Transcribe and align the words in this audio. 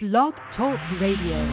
Blog 0.00 0.32
Talk 0.56 0.78
Radio. 1.00 1.44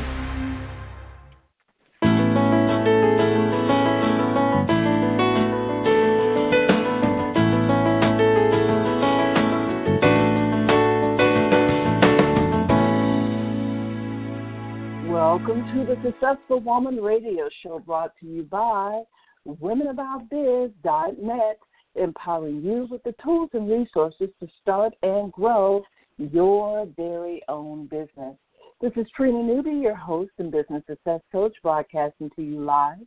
Welcome 15.10 15.66
to 15.74 15.88
the 15.88 15.96
Successful 16.04 16.60
Woman 16.60 16.98
Radio 16.98 17.50
Show 17.64 17.80
brought 17.80 18.12
to 18.20 18.28
you 18.28 18.44
by 18.44 19.02
WomenAboutBiz.net, 19.48 21.60
empowering 21.96 22.62
you 22.62 22.88
with 22.92 23.02
the 23.02 23.16
tools 23.24 23.50
and 23.54 23.68
resources 23.68 24.30
to 24.40 24.48
start 24.62 24.94
and 25.02 25.32
grow 25.32 25.84
your 26.18 26.88
very 26.98 27.42
own 27.50 27.88
business. 27.88 28.36
This 28.82 28.92
is 28.96 29.06
Trina 29.16 29.42
Newby, 29.42 29.72
your 29.72 29.96
host 29.96 30.32
and 30.38 30.52
business 30.52 30.84
success 30.88 31.22
coach, 31.32 31.56
broadcasting 31.64 32.30
to 32.36 32.42
you 32.42 32.64
live 32.64 33.00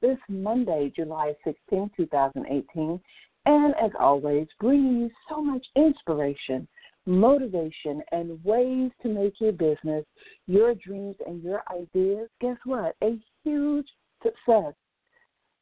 this 0.00 0.18
Monday, 0.28 0.92
July 0.94 1.34
16, 1.44 1.90
2018. 1.96 3.00
And 3.46 3.74
as 3.82 3.90
always, 3.98 4.46
bringing 4.60 5.00
you 5.00 5.10
so 5.28 5.42
much 5.42 5.66
inspiration, 5.76 6.66
motivation, 7.06 8.02
and 8.12 8.42
ways 8.44 8.90
to 9.02 9.08
make 9.08 9.40
your 9.40 9.52
business, 9.52 10.04
your 10.46 10.74
dreams, 10.74 11.16
and 11.26 11.42
your 11.42 11.62
ideas, 11.70 12.28
guess 12.40 12.56
what? 12.64 12.96
A 13.02 13.18
huge 13.42 13.86
success. 14.22 14.74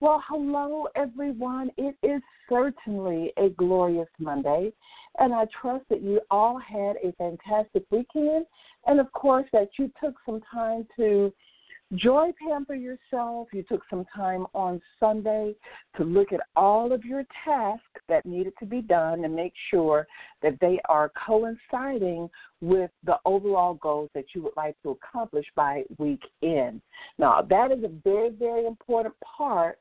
Well, 0.00 0.22
hello, 0.28 0.88
everyone. 0.96 1.70
It 1.77 1.96
is 2.02 2.20
certainly 2.48 3.32
a 3.36 3.50
glorious 3.50 4.08
Monday, 4.19 4.72
and 5.18 5.34
I 5.34 5.46
trust 5.60 5.84
that 5.90 6.02
you 6.02 6.20
all 6.30 6.58
had 6.58 6.96
a 7.02 7.12
fantastic 7.18 7.84
weekend, 7.90 8.46
and 8.86 9.00
of 9.00 9.10
course, 9.12 9.46
that 9.52 9.68
you 9.78 9.90
took 10.02 10.14
some 10.26 10.40
time 10.52 10.86
to 10.96 11.32
joy 11.94 12.30
pamper 12.40 12.74
yourself. 12.74 13.48
You 13.52 13.62
took 13.64 13.82
some 13.91 14.04
time 14.14 14.46
on 14.54 14.80
Sunday 14.98 15.54
to 15.96 16.04
look 16.04 16.32
at 16.32 16.41
all 16.56 16.92
of 16.92 17.04
your 17.04 17.24
tasks 17.44 18.00
that 18.08 18.24
needed 18.24 18.54
to 18.60 18.66
be 18.66 18.80
done 18.80 19.24
and 19.24 19.34
make 19.34 19.52
sure 19.70 20.06
that 20.42 20.58
they 20.60 20.80
are 20.88 21.12
coinciding 21.26 22.30
with 22.60 22.91
the 23.04 23.16
overall 23.24 23.74
goals 23.74 24.10
that 24.14 24.24
you 24.34 24.42
would 24.42 24.56
like 24.56 24.76
to 24.82 24.91
accomplish 24.91 25.47
by 25.54 25.82
week 25.98 26.22
end. 26.42 26.80
Now, 27.19 27.42
that 27.42 27.70
is 27.72 27.84
a 27.84 27.91
very, 28.04 28.30
very 28.30 28.66
important 28.66 29.14
part 29.20 29.78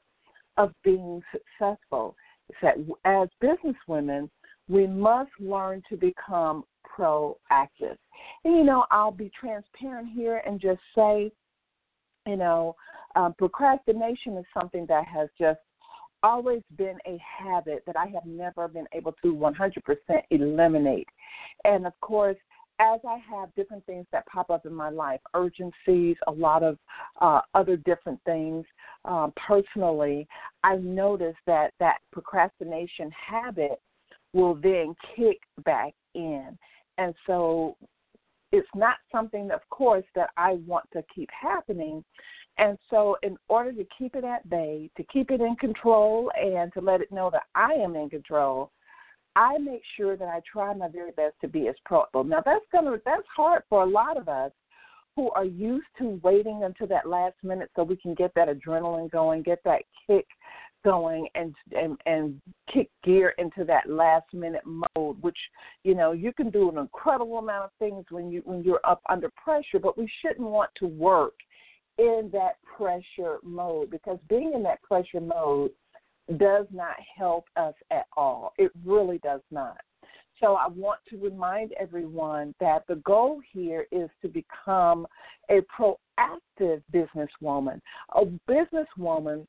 of 0.57 0.73
being 0.83 1.21
successful. 1.31 2.15
Is 2.49 2.55
that 2.61 2.75
as 3.05 3.29
businesswomen, 3.41 4.29
we 4.71 4.87
must 4.87 5.31
learn 5.39 5.83
to 5.89 5.97
become 5.97 6.63
proactive. 6.97 7.97
And, 8.45 8.55
you 8.55 8.63
know, 8.63 8.85
I'll 8.89 9.11
be 9.11 9.29
transparent 9.37 10.09
here 10.15 10.41
and 10.45 10.61
just 10.61 10.79
say, 10.95 11.31
you 12.25 12.37
know, 12.37 12.75
um, 13.15 13.35
procrastination 13.37 14.37
is 14.37 14.45
something 14.53 14.85
that 14.87 15.05
has 15.05 15.27
just 15.37 15.59
always 16.23 16.61
been 16.77 16.97
a 17.05 17.17
habit 17.19 17.83
that 17.85 17.97
I 17.97 18.05
have 18.07 18.25
never 18.25 18.69
been 18.69 18.85
able 18.93 19.13
to 19.23 19.35
100% 19.35 20.21
eliminate. 20.29 21.07
And 21.65 21.85
of 21.85 21.99
course, 21.99 22.37
as 22.79 22.99
I 23.07 23.17
have 23.29 23.53
different 23.55 23.85
things 23.85 24.05
that 24.11 24.25
pop 24.27 24.49
up 24.49 24.65
in 24.65 24.73
my 24.73 24.89
life, 24.89 25.19
urgencies, 25.33 26.15
a 26.27 26.31
lot 26.31 26.63
of 26.63 26.77
uh, 27.19 27.41
other 27.53 27.75
different 27.75 28.19
things 28.25 28.65
um, 29.03 29.33
personally, 29.35 30.27
I've 30.63 30.83
noticed 30.83 31.39
that 31.45 31.73
that 31.79 31.97
procrastination 32.11 33.11
habit 33.11 33.81
will 34.33 34.55
then 34.55 34.95
kick 35.15 35.39
back 35.63 35.93
in. 36.15 36.57
And 36.97 37.13
so 37.27 37.77
it's 38.51 38.67
not 38.75 38.97
something, 39.11 39.51
of 39.51 39.61
course, 39.69 40.05
that 40.15 40.29
I 40.37 40.53
want 40.65 40.85
to 40.93 41.03
keep 41.13 41.29
happening. 41.31 42.03
And 42.57 42.77
so, 42.89 43.17
in 43.23 43.37
order 43.47 43.71
to 43.71 43.85
keep 43.97 44.13
it 44.15 44.25
at 44.25 44.47
bay, 44.49 44.89
to 44.97 45.03
keep 45.05 45.31
it 45.31 45.39
in 45.39 45.55
control, 45.55 46.29
and 46.35 46.71
to 46.73 46.81
let 46.81 47.01
it 47.01 47.11
know 47.11 47.29
that 47.31 47.43
I 47.55 47.71
am 47.73 47.95
in 47.95 48.09
control, 48.09 48.71
I 49.35 49.57
make 49.57 49.81
sure 49.95 50.17
that 50.17 50.27
I 50.27 50.41
try 50.51 50.73
my 50.73 50.89
very 50.89 51.11
best 51.11 51.35
to 51.41 51.47
be 51.47 51.69
as 51.69 51.75
proactive. 51.89 52.27
Now 52.27 52.41
that's 52.45 52.65
gonna 52.71 52.97
that's 53.05 53.27
hard 53.33 53.63
for 53.69 53.83
a 53.83 53.89
lot 53.89 54.17
of 54.17 54.27
us 54.27 54.51
who 55.15 55.31
are 55.31 55.45
used 55.45 55.87
to 55.99 56.19
waiting 56.23 56.63
until 56.63 56.87
that 56.87 57.07
last 57.07 57.35
minute 57.43 57.69
so 57.75 57.83
we 57.83 57.95
can 57.97 58.13
get 58.13 58.33
that 58.35 58.49
adrenaline 58.49 59.11
going, 59.11 59.43
get 59.43 59.59
that 59.63 59.81
kick 60.07 60.25
going 60.83 61.27
and 61.35 61.55
and 61.71 61.97
and 62.05 62.41
kick 62.73 62.89
gear 63.03 63.33
into 63.37 63.63
that 63.63 63.89
last 63.89 64.25
minute 64.33 64.63
mode 64.65 65.21
which 65.21 65.37
you 65.83 65.93
know 65.93 66.11
you 66.11 66.33
can 66.33 66.49
do 66.49 66.69
an 66.69 66.77
incredible 66.77 67.37
amount 67.37 67.65
of 67.65 67.71
things 67.79 68.05
when 68.09 68.31
you 68.31 68.41
when 68.45 68.63
you're 68.63 68.81
up 68.83 69.01
under 69.09 69.29
pressure 69.43 69.79
but 69.81 69.97
we 69.97 70.09
shouldn't 70.21 70.47
want 70.47 70.69
to 70.75 70.87
work 70.87 71.33
in 71.97 72.29
that 72.31 72.53
pressure 72.77 73.37
mode 73.43 73.89
because 73.89 74.17
being 74.27 74.53
in 74.55 74.63
that 74.63 74.81
pressure 74.81 75.21
mode 75.21 75.71
does 76.37 76.65
not 76.71 76.95
help 77.17 77.45
us 77.57 77.73
at 77.91 78.05
all. 78.15 78.53
It 78.57 78.71
really 78.85 79.17
does 79.19 79.41
not. 79.51 79.77
So 80.39 80.55
I 80.55 80.67
want 80.67 80.99
to 81.09 81.17
remind 81.17 81.73
everyone 81.79 82.55
that 82.59 82.83
the 82.87 82.95
goal 82.95 83.41
here 83.51 83.85
is 83.91 84.09
to 84.23 84.27
become 84.27 85.05
a 85.49 85.59
proactive 85.79 86.81
businesswoman, 86.91 87.79
a 88.15 88.25
businesswoman 88.49 89.45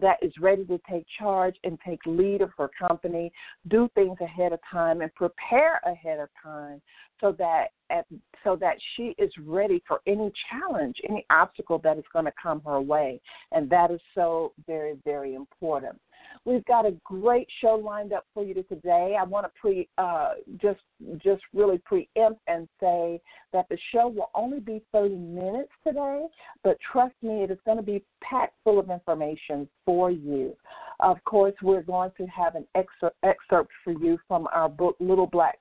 that 0.00 0.18
is 0.22 0.32
ready 0.40 0.64
to 0.66 0.78
take 0.88 1.04
charge 1.18 1.56
and 1.64 1.78
take 1.84 2.00
lead 2.06 2.42
of 2.42 2.50
her 2.56 2.70
company, 2.78 3.32
do 3.68 3.88
things 3.94 4.16
ahead 4.20 4.52
of 4.52 4.60
time 4.70 5.00
and 5.00 5.12
prepare 5.14 5.80
ahead 5.84 6.20
of 6.20 6.28
time 6.42 6.80
so 7.20 7.32
that 7.32 7.68
at, 7.90 8.06
so 8.44 8.56
that 8.56 8.76
she 8.94 9.14
is 9.18 9.30
ready 9.44 9.82
for 9.86 10.00
any 10.06 10.32
challenge, 10.50 10.96
any 11.08 11.26
obstacle 11.30 11.78
that 11.78 11.98
is 11.98 12.04
going 12.12 12.24
to 12.24 12.32
come 12.40 12.62
her 12.64 12.80
way. 12.80 13.20
And 13.52 13.68
that 13.70 13.90
is 13.90 14.00
so 14.14 14.52
very, 14.66 14.96
very 15.04 15.34
important. 15.34 16.00
We've 16.44 16.64
got 16.64 16.86
a 16.86 16.92
great 17.04 17.46
show 17.60 17.74
lined 17.74 18.12
up 18.12 18.24
for 18.32 18.42
you 18.42 18.54
today. 18.54 19.16
I 19.18 19.24
want 19.24 19.46
to 19.46 19.52
pre 19.60 19.88
uh, 19.98 20.32
just 20.60 20.80
just 21.18 21.42
really 21.52 21.78
preempt 21.78 22.40
and 22.46 22.66
say 22.80 23.20
that 23.52 23.66
the 23.68 23.78
show 23.92 24.08
will 24.08 24.30
only 24.34 24.60
be 24.60 24.82
30 24.92 25.16
minutes 25.16 25.72
today, 25.86 26.26
but 26.64 26.78
trust 26.92 27.14
me, 27.22 27.42
it 27.42 27.50
is 27.50 27.58
going 27.66 27.76
to 27.76 27.82
be 27.82 28.02
packed 28.22 28.54
full 28.64 28.78
of 28.78 28.90
information 28.90 29.68
for 29.84 30.10
you. 30.10 30.56
Of 31.00 31.22
course, 31.24 31.54
we're 31.62 31.82
going 31.82 32.12
to 32.16 32.26
have 32.26 32.54
an 32.54 32.66
excerpt, 32.74 33.16
excerpt 33.22 33.70
for 33.84 33.92
you 33.92 34.18
from 34.26 34.48
our 34.52 34.68
book, 34.68 34.96
Little 34.98 35.26
Black 35.26 35.58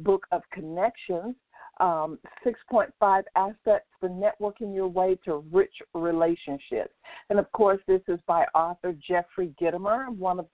Book 0.00 0.26
of 0.30 0.42
Connections 0.52 1.34
um, 1.80 2.18
6.5 2.44 3.22
Assets 3.36 3.84
for 4.00 4.08
Networking 4.08 4.74
Your 4.74 4.88
Way 4.88 5.18
to 5.24 5.44
Rich 5.52 5.74
Relationships. 5.94 6.94
And 7.30 7.38
of 7.38 7.50
course, 7.52 7.80
this 7.86 8.02
is 8.08 8.18
by 8.26 8.44
author 8.54 8.94
Jeffrey 9.06 9.54
Gitomer, 9.60 10.08
one 10.16 10.40
of 10.40 10.46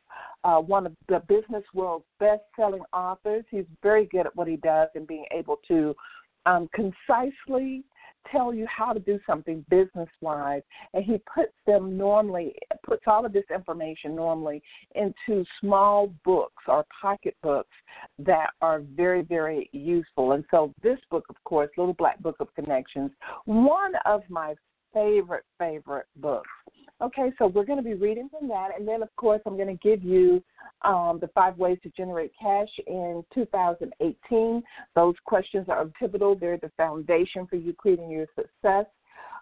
uh, 0.45 0.61
one 0.61 0.87
of 0.87 0.93
the 1.09 1.23
business 1.27 1.65
world's 1.73 2.05
best-selling 2.21 2.83
authors. 2.93 3.45
He's 3.51 3.65
very 3.83 4.07
good 4.07 4.27
at 4.27 4.37
what 4.37 4.47
he 4.47 4.57
does 4.57 4.89
and 4.95 5.07
being 5.07 5.25
able 5.33 5.59
to 5.69 5.95
um, 6.47 6.69
concisely 6.75 7.83
tell 8.31 8.55
you 8.55 8.67
how 8.67 8.93
to 8.93 9.01
do 9.01 9.19
something 9.27 9.65
business 9.69 10.09
wise 10.21 10.63
and 10.93 11.05
he 11.05 11.19
puts 11.33 11.53
them 11.67 11.97
normally 11.97 12.55
puts 12.87 13.03
all 13.07 13.25
of 13.25 13.33
this 13.33 13.45
information 13.55 14.15
normally 14.15 14.63
into 14.95 15.45
small 15.61 16.13
books 16.25 16.63
or 16.69 16.85
pocket 17.01 17.37
books 17.43 17.71
that 18.19 18.51
are 18.61 18.83
very 18.95 19.23
very 19.23 19.69
useful. 19.73 20.33
And 20.33 20.45
so 20.51 20.73
this 20.83 20.99
book 21.11 21.25
of 21.29 21.37
course 21.45 21.71
little 21.77 21.95
black 21.95 22.21
book 22.21 22.37
of 22.41 22.55
connections 22.55 23.11
one 23.45 23.93
of 24.05 24.23
my 24.29 24.55
favorite 24.93 25.45
favorite 25.59 26.07
books 26.17 26.49
Okay, 27.03 27.33
so 27.39 27.49
we're 27.49 27.65
going 27.65 27.79
to 27.79 27.85
be 27.85 27.95
reading 27.95 28.29
from 28.31 28.49
that, 28.49 28.71
and 28.79 28.87
then 28.87 29.03
of 29.03 29.15
course 29.17 29.41
I'm 29.47 29.57
going 29.57 29.77
to 29.77 29.89
give 29.89 30.05
you 30.05 30.43
um, 30.83 31.19
the 31.21 31.29
five 31.35 31.59
ways 31.59 31.79
to 31.83 31.91
generate 31.91 32.31
cash 32.41 32.69
in 32.87 33.25
2018. 33.35 34.63
Those 34.95 35.15
questions 35.25 35.67
are 35.69 35.87
pivotal; 35.99 36.37
they're 36.37 36.57
the 36.57 36.71
foundation 36.77 37.47
for 37.49 37.57
you 37.57 37.73
creating 37.73 38.11
your 38.11 38.27
success. 38.37 38.87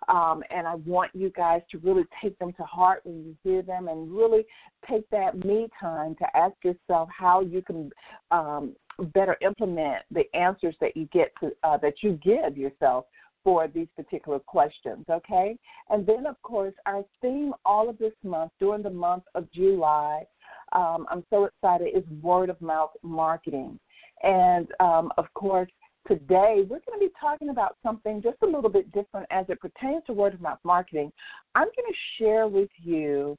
Um, 0.08 0.42
and 0.50 0.66
I 0.66 0.74
want 0.76 1.12
you 1.14 1.30
guys 1.30 1.60
to 1.70 1.78
really 1.78 2.04
take 2.20 2.36
them 2.38 2.52
to 2.54 2.64
heart 2.64 3.02
when 3.04 3.22
you 3.22 3.36
hear 3.44 3.62
them, 3.62 3.88
and 3.88 4.10
really 4.10 4.46
take 4.88 5.08
that 5.10 5.44
me 5.44 5.68
time 5.78 6.16
to 6.16 6.36
ask 6.36 6.54
yourself 6.64 7.10
how 7.16 7.42
you 7.42 7.60
can 7.60 7.90
um, 8.30 8.74
better 9.14 9.36
implement 9.42 10.02
the 10.10 10.24
answers 10.34 10.74
that 10.80 10.96
you 10.96 11.06
get 11.12 11.32
to 11.40 11.52
uh, 11.64 11.76
that 11.76 12.02
you 12.02 12.18
give 12.22 12.56
yourself 12.56 13.04
for 13.44 13.68
these 13.68 13.88
particular 13.96 14.38
questions, 14.38 15.04
okay? 15.10 15.56
And 15.90 16.06
then, 16.06 16.26
of 16.26 16.40
course, 16.42 16.74
our 16.86 17.04
theme 17.20 17.52
all 17.64 17.88
of 17.88 17.98
this 17.98 18.12
month, 18.22 18.52
during 18.60 18.82
the 18.82 18.90
month 18.90 19.24
of 19.34 19.50
July, 19.52 20.24
um, 20.72 21.06
I'm 21.10 21.24
so 21.30 21.44
excited, 21.44 21.88
is 21.94 22.04
word 22.22 22.50
of 22.50 22.60
mouth 22.60 22.92
marketing. 23.02 23.78
And, 24.22 24.68
um, 24.80 25.12
of 25.18 25.26
course, 25.34 25.70
today 26.06 26.64
we're 26.68 26.80
going 26.86 26.98
to 26.98 27.00
be 27.00 27.10
talking 27.20 27.50
about 27.50 27.76
something 27.82 28.22
just 28.22 28.38
a 28.42 28.46
little 28.46 28.70
bit 28.70 28.90
different 28.92 29.26
as 29.30 29.46
it 29.48 29.60
pertains 29.60 30.02
to 30.06 30.12
word 30.12 30.34
of 30.34 30.40
mouth 30.40 30.58
marketing. 30.64 31.12
I'm 31.54 31.66
going 31.66 31.92
to 31.92 32.22
share 32.22 32.46
with 32.48 32.70
you 32.76 33.36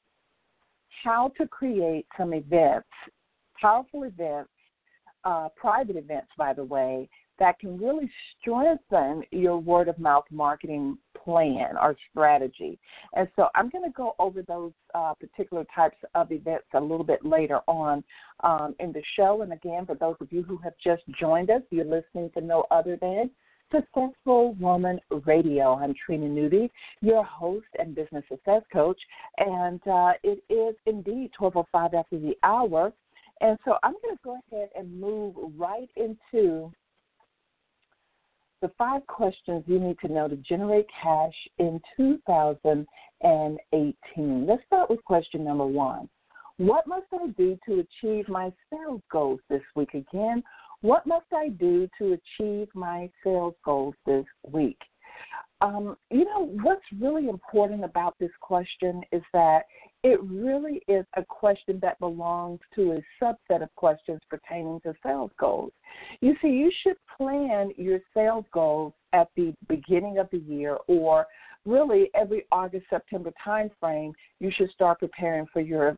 how 1.03 1.31
to 1.37 1.47
create 1.47 2.05
some 2.17 2.33
events, 2.33 2.87
powerful 3.59 4.03
events, 4.03 4.49
uh, 5.23 5.49
private 5.55 5.95
events, 5.95 6.27
by 6.37 6.53
the 6.53 6.63
way, 6.63 7.09
that 7.39 7.59
can 7.59 7.77
really 7.77 8.09
strengthen 8.39 9.23
your 9.31 9.57
word 9.57 9.87
of 9.87 9.97
mouth 9.99 10.25
marketing 10.31 10.97
plan 11.23 11.75
or 11.81 11.95
strategy. 12.11 12.77
And 13.15 13.27
so 13.35 13.47
I'm 13.55 13.69
going 13.69 13.83
to 13.85 13.93
go 13.95 14.15
over 14.19 14.41
those 14.41 14.71
uh, 14.93 15.13
particular 15.13 15.65
types 15.75 15.97
of 16.15 16.31
events 16.31 16.65
a 16.73 16.79
little 16.79 17.03
bit 17.03 17.25
later 17.25 17.59
on 17.67 18.03
um, 18.43 18.75
in 18.79 18.91
the 18.91 19.01
show. 19.15 19.41
And 19.41 19.53
again, 19.53 19.85
for 19.85 19.95
those 19.95 20.15
of 20.19 20.31
you 20.31 20.43
who 20.43 20.57
have 20.57 20.73
just 20.83 21.03
joined 21.19 21.49
us, 21.49 21.61
you're 21.69 21.85
listening 21.85 22.29
to 22.35 22.41
no 22.41 22.65
other 22.71 22.97
than 22.99 23.29
Successful 23.71 24.53
Woman 24.59 24.99
Radio. 25.25 25.73
I'm 25.73 25.95
Trina 26.05 26.27
Newby, 26.27 26.71
your 27.01 27.23
host 27.23 27.65
and 27.79 27.95
business 27.95 28.23
success 28.29 28.61
coach, 28.71 28.99
and 29.39 29.81
uh, 29.87 30.11
it 30.21 30.43
is 30.47 30.75
indeed 30.85 31.31
12:05 31.39 31.95
after 31.95 32.19
the 32.19 32.35
hour. 32.43 32.93
And 33.41 33.57
so 33.65 33.77
I'm 33.81 33.93
going 34.03 34.15
to 34.15 34.21
go 34.23 34.37
ahead 34.51 34.69
and 34.77 35.01
move 35.01 35.35
right 35.57 35.89
into 35.95 36.71
the 38.63 38.71
five 38.77 39.05
questions 39.07 39.63
you 39.67 39.77
need 39.77 39.99
to 39.99 40.07
know 40.07 40.29
to 40.29 40.37
generate 40.37 40.87
cash 41.03 41.35
in 41.59 41.81
2018. 41.97 44.47
Let's 44.47 44.63
start 44.65 44.89
with 44.89 45.03
question 45.03 45.43
number 45.43 45.65
one. 45.65 46.07
What 46.55 46.87
must 46.87 47.07
I 47.13 47.27
do 47.37 47.59
to 47.67 47.81
achieve 47.81 48.29
my 48.29 48.53
sales 48.71 49.01
goals 49.11 49.41
this 49.49 49.63
week? 49.75 49.93
Again, 49.93 50.41
what 50.79 51.05
must 51.05 51.25
I 51.33 51.49
do 51.49 51.89
to 51.97 52.13
achieve 52.13 52.69
my 52.73 53.09
sales 53.21 53.55
goals 53.65 53.95
this 54.05 54.23
week? 54.49 54.79
Um, 55.59 55.97
you 56.09 56.23
know, 56.23 56.45
what's 56.61 56.85
really 57.01 57.27
important 57.27 57.83
about 57.83 58.17
this 58.17 58.31
question 58.39 59.01
is 59.11 59.23
that 59.33 59.63
it 60.03 60.21
really 60.23 60.81
is 60.87 61.05
a 61.15 61.23
question 61.23 61.79
that 61.81 61.97
belongs 61.99 62.59
to 62.75 62.93
a 62.93 63.23
subset 63.23 63.63
of 63.63 63.73
questions 63.75 64.19
pertaining 64.29 64.81
to 64.81 64.93
sales 65.01 65.31
goals. 65.39 65.71
You 66.19 66.35
see, 66.41 66.49
you 66.49 66.71
should 66.83 66.97
plan 67.17 67.71
your 67.77 67.99
sales 68.13 68.45
goals 68.53 68.93
at 69.13 69.29
the 69.37 69.53
beginning 69.69 70.17
of 70.17 70.27
the 70.31 70.39
year 70.39 70.77
or 70.87 71.25
really 71.65 72.09
every 72.13 72.45
August 72.51 72.85
September 72.89 73.31
timeframe, 73.45 74.11
you 74.39 74.51
should 74.51 74.69
start 74.71 74.99
preparing 74.99 75.45
for 75.51 75.61
your 75.61 75.97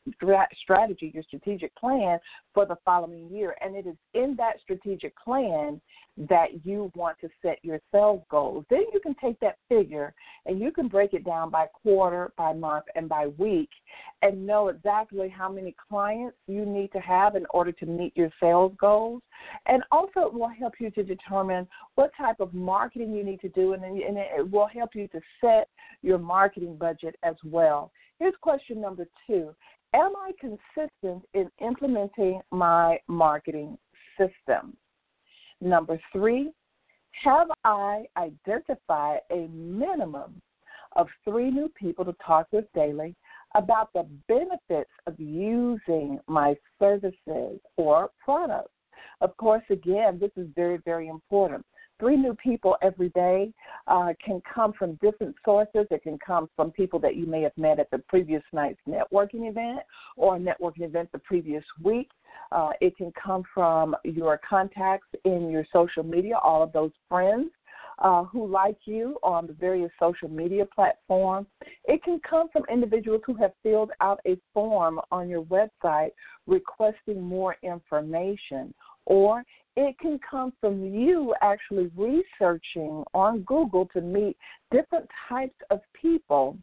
strategy, 0.62 1.12
your 1.14 1.24
strategic 1.24 1.76
plan 1.76 2.20
for 2.54 2.66
the 2.66 2.76
following 2.86 3.30
year. 3.30 3.56
And 3.62 3.76
it 3.76 3.88
is 3.88 3.96
in 4.14 4.36
that 4.38 4.60
strategic 4.62 5.16
plan 5.18 5.82
that 6.18 6.66
you 6.66 6.92
want 6.96 7.18
to 7.20 7.30
set 7.42 7.60
your 7.64 7.80
sales 7.92 8.24
goals. 8.30 8.66
Then 8.70 8.84
you 8.94 9.00
can 9.00 9.16
take 9.16 9.40
that 9.42 9.58
figure 9.68 10.14
and 10.46 10.60
you 10.60 10.72
can 10.72 10.88
break 10.88 11.14
it 11.14 11.26
down 11.26 11.50
by 11.50 11.68
quarter, 11.68 12.32
by 12.38 12.54
month, 12.54 12.86
and 12.96 13.10
by 13.10 13.28
week 13.38 13.70
and 14.22 14.46
know 14.46 14.70
exactly 14.70 15.30
how 15.30 15.52
many 15.52 15.76
clients 15.90 16.38
you 16.48 16.66
need 16.66 16.92
to 16.94 17.00
have 17.00 17.36
in 17.36 17.46
order 17.50 17.72
to 17.74 17.86
meet 17.86 18.16
your 18.16 18.30
sales 18.40 18.74
goals. 18.80 19.22
And 19.66 19.84
also, 19.92 20.22
it 20.22 20.34
will 20.34 20.50
help 20.50 20.74
you 20.80 20.90
to 20.92 21.04
determine 21.04 21.68
what 21.96 22.12
type 22.18 22.40
of 22.40 22.54
marketing 22.54 23.14
you 23.14 23.24
need 23.24 23.42
to 23.42 23.50
do, 23.50 23.74
and, 23.74 23.84
and 23.84 24.18
it 24.18 24.50
will 24.50 24.68
help 24.68 24.96
you 24.96 25.08
to 25.10 25.22
set 25.42 25.68
your 26.02 26.18
marketing 26.18 26.78
budget 26.78 27.16
as 27.24 27.36
well. 27.44 27.92
Here's 28.20 28.36
question 28.42 28.80
number 28.82 29.08
two 29.28 29.54
Am 29.94 30.14
I 30.16 30.32
consistent 30.40 31.24
in 31.34 31.50
implementing 31.62 32.42
my 32.52 33.00
marketing 33.08 33.78
system? 34.18 34.76
Number 35.62 36.00
three, 36.12 36.52
have 37.24 37.48
I 37.64 38.06
identified 38.18 39.20
a 39.32 39.48
minimum 39.48 40.42
of 40.96 41.08
three 41.24 41.50
new 41.50 41.70
people 41.70 42.04
to 42.06 42.16
talk 42.26 42.48
with 42.52 42.66
daily 42.74 43.16
about 43.56 43.92
the 43.94 44.06
benefits 44.28 44.92
of 45.08 45.18
using 45.20 46.20
my 46.28 46.56
services 46.80 47.60
or 47.78 48.10
products? 48.24 48.72
Of 49.22 49.36
course, 49.38 49.64
again, 49.70 50.20
this 50.20 50.32
is 50.36 50.48
very, 50.56 50.78
very 50.86 51.08
important 51.08 51.66
three 52.00 52.18
new 52.18 52.34
people 52.36 52.76
every 52.82 53.10
day 53.10 53.54
uh, 53.88 54.14
can 54.24 54.42
come 54.54 54.74
from 54.74 54.96
different 54.96 55.36
sources. 55.44 55.86
It 55.92 56.04
can 56.04 56.18
come 56.26 56.50
from 56.56 56.72
people 56.72 57.00
that 57.00 57.16
you 57.16 57.26
may 57.26 57.42
have 57.42 57.58
met 57.58 57.80
at 57.80 57.90
the 57.92 58.00
previous 58.00 58.44
night's 58.52 58.80
networking 58.88 59.50
event 59.50 59.80
or 60.18 60.36
a 60.36 60.40
networking 60.40 60.84
event 60.84 61.12
the 61.12 61.20
previous 61.20 61.64
week. 61.82 62.10
Uh, 62.52 62.72
it 62.82 62.96
can 62.98 63.12
come 63.22 63.44
from 63.54 63.96
your 64.04 64.40
contacts 64.48 65.08
in 65.24 65.50
your 65.50 65.66
social 65.72 66.04
media, 66.04 66.38
all 66.44 66.64
of 66.64 66.74
those 66.74 66.92
friends. 67.10 67.50
Uh, 68.00 68.26
who 68.26 68.46
like 68.46 68.76
you 68.84 69.18
on 69.24 69.48
the 69.48 69.54
various 69.54 69.90
social 70.02 70.28
media 70.28 70.66
platforms. 70.76 71.48
It 71.86 72.04
can 72.04 72.20
come 72.30 72.50
from 72.52 72.64
individuals 72.70 73.22
who 73.26 73.36
have 73.36 73.54
filled 73.64 73.92
out 74.02 74.20
a 74.28 74.36
form 74.54 75.00
on 75.14 75.30
your 75.30 75.44
website 75.44 76.10
requesting 76.46 77.22
more 77.22 77.56
information, 77.64 78.74
or 79.06 79.44
it 79.76 79.98
can 80.00 80.20
come 80.30 80.54
from 80.62 80.86
you 80.86 81.34
actually 81.42 81.92
researching 81.96 83.04
on 83.14 83.42
Google 83.42 83.88
to 83.94 84.02
meet 84.02 84.38
different 84.72 85.10
types 85.28 85.56
of 85.70 85.82
people. 86.00 86.58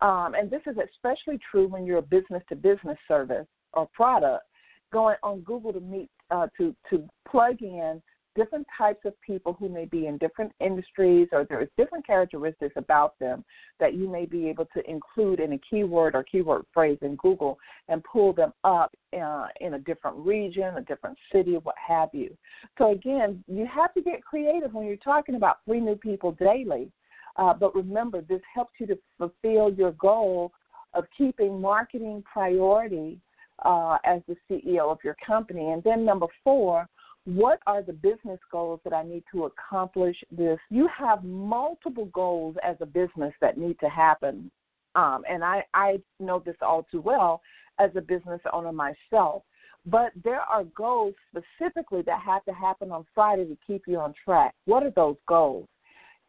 Um, 0.00 0.34
and 0.34 0.50
this 0.50 0.62
is 0.66 0.76
especially 0.76 1.38
true 1.48 1.68
when 1.68 1.86
you're 1.86 1.98
a 1.98 2.02
business 2.02 2.42
to 2.48 2.56
business 2.56 2.98
service 3.06 3.46
or 3.72 3.88
product. 3.94 4.44
Going 4.92 5.16
on 5.22 5.40
Google 5.40 5.72
to 5.72 5.80
meet 5.80 6.10
uh, 6.30 6.48
to 6.58 6.74
to 6.90 7.08
plug 7.30 7.62
in 7.62 8.02
different 8.34 8.66
types 8.76 9.00
of 9.04 9.20
people 9.20 9.54
who 9.58 9.68
may 9.68 9.84
be 9.84 10.06
in 10.06 10.18
different 10.18 10.52
industries 10.60 11.28
or 11.32 11.44
there's 11.44 11.68
different 11.76 12.06
characteristics 12.06 12.74
about 12.76 13.18
them 13.18 13.44
that 13.80 13.94
you 13.94 14.08
may 14.08 14.24
be 14.24 14.48
able 14.48 14.66
to 14.74 14.88
include 14.88 15.40
in 15.40 15.52
a 15.52 15.60
keyword 15.68 16.14
or 16.14 16.22
keyword 16.22 16.62
phrase 16.72 16.98
in 17.02 17.16
Google 17.16 17.58
and 17.88 18.02
pull 18.04 18.32
them 18.32 18.52
up 18.64 18.94
uh, 19.14 19.46
in 19.60 19.74
a 19.74 19.78
different 19.78 20.16
region, 20.18 20.76
a 20.76 20.82
different 20.82 21.16
city, 21.32 21.56
what 21.62 21.74
have 21.86 22.08
you. 22.12 22.36
So 22.78 22.92
again, 22.92 23.42
you 23.46 23.66
have 23.66 23.92
to 23.94 24.02
get 24.02 24.24
creative 24.24 24.72
when 24.72 24.86
you're 24.86 24.96
talking 24.96 25.34
about 25.34 25.58
three 25.64 25.80
new 25.80 25.96
people 25.96 26.32
daily. 26.32 26.90
Uh, 27.36 27.54
but 27.54 27.74
remember, 27.74 28.20
this 28.22 28.42
helps 28.54 28.72
you 28.78 28.86
to 28.86 28.98
fulfill 29.18 29.72
your 29.72 29.92
goal 29.92 30.52
of 30.94 31.04
keeping 31.16 31.60
marketing 31.60 32.22
priority 32.30 33.18
uh, 33.64 33.98
as 34.04 34.20
the 34.28 34.36
CEO 34.50 34.90
of 34.90 34.98
your 35.04 35.16
company. 35.26 35.70
And 35.70 35.82
then 35.82 36.04
number 36.04 36.26
four, 36.44 36.86
what 37.24 37.60
are 37.66 37.82
the 37.82 37.92
business 37.92 38.40
goals 38.50 38.80
that 38.84 38.92
I 38.92 39.02
need 39.04 39.22
to 39.32 39.44
accomplish 39.44 40.16
this? 40.30 40.58
You 40.70 40.88
have 40.96 41.22
multiple 41.22 42.06
goals 42.06 42.56
as 42.64 42.76
a 42.80 42.86
business 42.86 43.32
that 43.40 43.58
need 43.58 43.78
to 43.80 43.88
happen. 43.88 44.50
Um, 44.94 45.22
and 45.28 45.44
I, 45.44 45.64
I 45.72 46.00
know 46.18 46.42
this 46.44 46.56
all 46.60 46.86
too 46.90 47.00
well 47.00 47.40
as 47.78 47.90
a 47.96 48.00
business 48.00 48.40
owner 48.52 48.72
myself. 48.72 49.42
But 49.86 50.12
there 50.22 50.40
are 50.40 50.64
goals 50.76 51.14
specifically 51.30 52.02
that 52.02 52.20
have 52.20 52.44
to 52.44 52.52
happen 52.52 52.92
on 52.92 53.04
Friday 53.14 53.44
to 53.46 53.56
keep 53.66 53.82
you 53.86 53.98
on 53.98 54.14
track. 54.24 54.54
What 54.64 54.84
are 54.84 54.92
those 54.94 55.16
goals? 55.26 55.68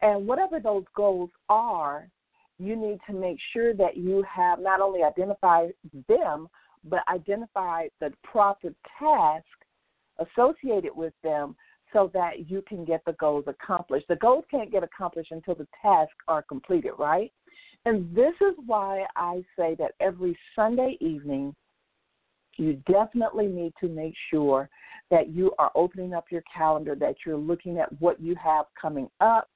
And 0.02 0.26
whatever 0.26 0.58
those 0.58 0.84
goals 0.96 1.30
are, 1.48 2.08
you 2.58 2.76
need 2.76 2.98
to 3.08 3.12
make 3.12 3.38
sure 3.52 3.74
that 3.74 3.96
you 3.96 4.24
have 4.32 4.60
not 4.60 4.80
only 4.80 5.02
identified 5.02 5.72
them, 6.08 6.48
but 6.84 7.00
identify 7.08 7.86
the 8.00 8.12
proper 8.22 8.74
task 8.98 9.44
associated 10.18 10.94
with 10.94 11.12
them 11.22 11.56
so 11.92 12.10
that 12.12 12.50
you 12.50 12.62
can 12.68 12.84
get 12.84 13.04
the 13.04 13.12
goals 13.14 13.44
accomplished. 13.46 14.06
The 14.08 14.16
goals 14.16 14.44
can't 14.50 14.72
get 14.72 14.82
accomplished 14.82 15.30
until 15.30 15.54
the 15.54 15.68
tasks 15.80 16.14
are 16.28 16.42
completed, 16.42 16.92
right? 16.98 17.32
And 17.84 18.14
this 18.14 18.34
is 18.40 18.54
why 18.66 19.04
I 19.16 19.44
say 19.56 19.76
that 19.78 19.92
every 20.00 20.36
Sunday 20.56 20.96
evening, 21.00 21.54
you 22.56 22.74
definitely 22.90 23.46
need 23.46 23.72
to 23.80 23.88
make 23.88 24.14
sure 24.30 24.68
that 25.10 25.30
you 25.30 25.52
are 25.58 25.70
opening 25.74 26.14
up 26.14 26.26
your 26.30 26.42
calendar, 26.52 26.94
that 26.94 27.16
you're 27.24 27.36
looking 27.36 27.78
at 27.78 28.00
what 28.00 28.20
you 28.20 28.34
have 28.36 28.66
coming 28.80 29.08
up, 29.20 29.48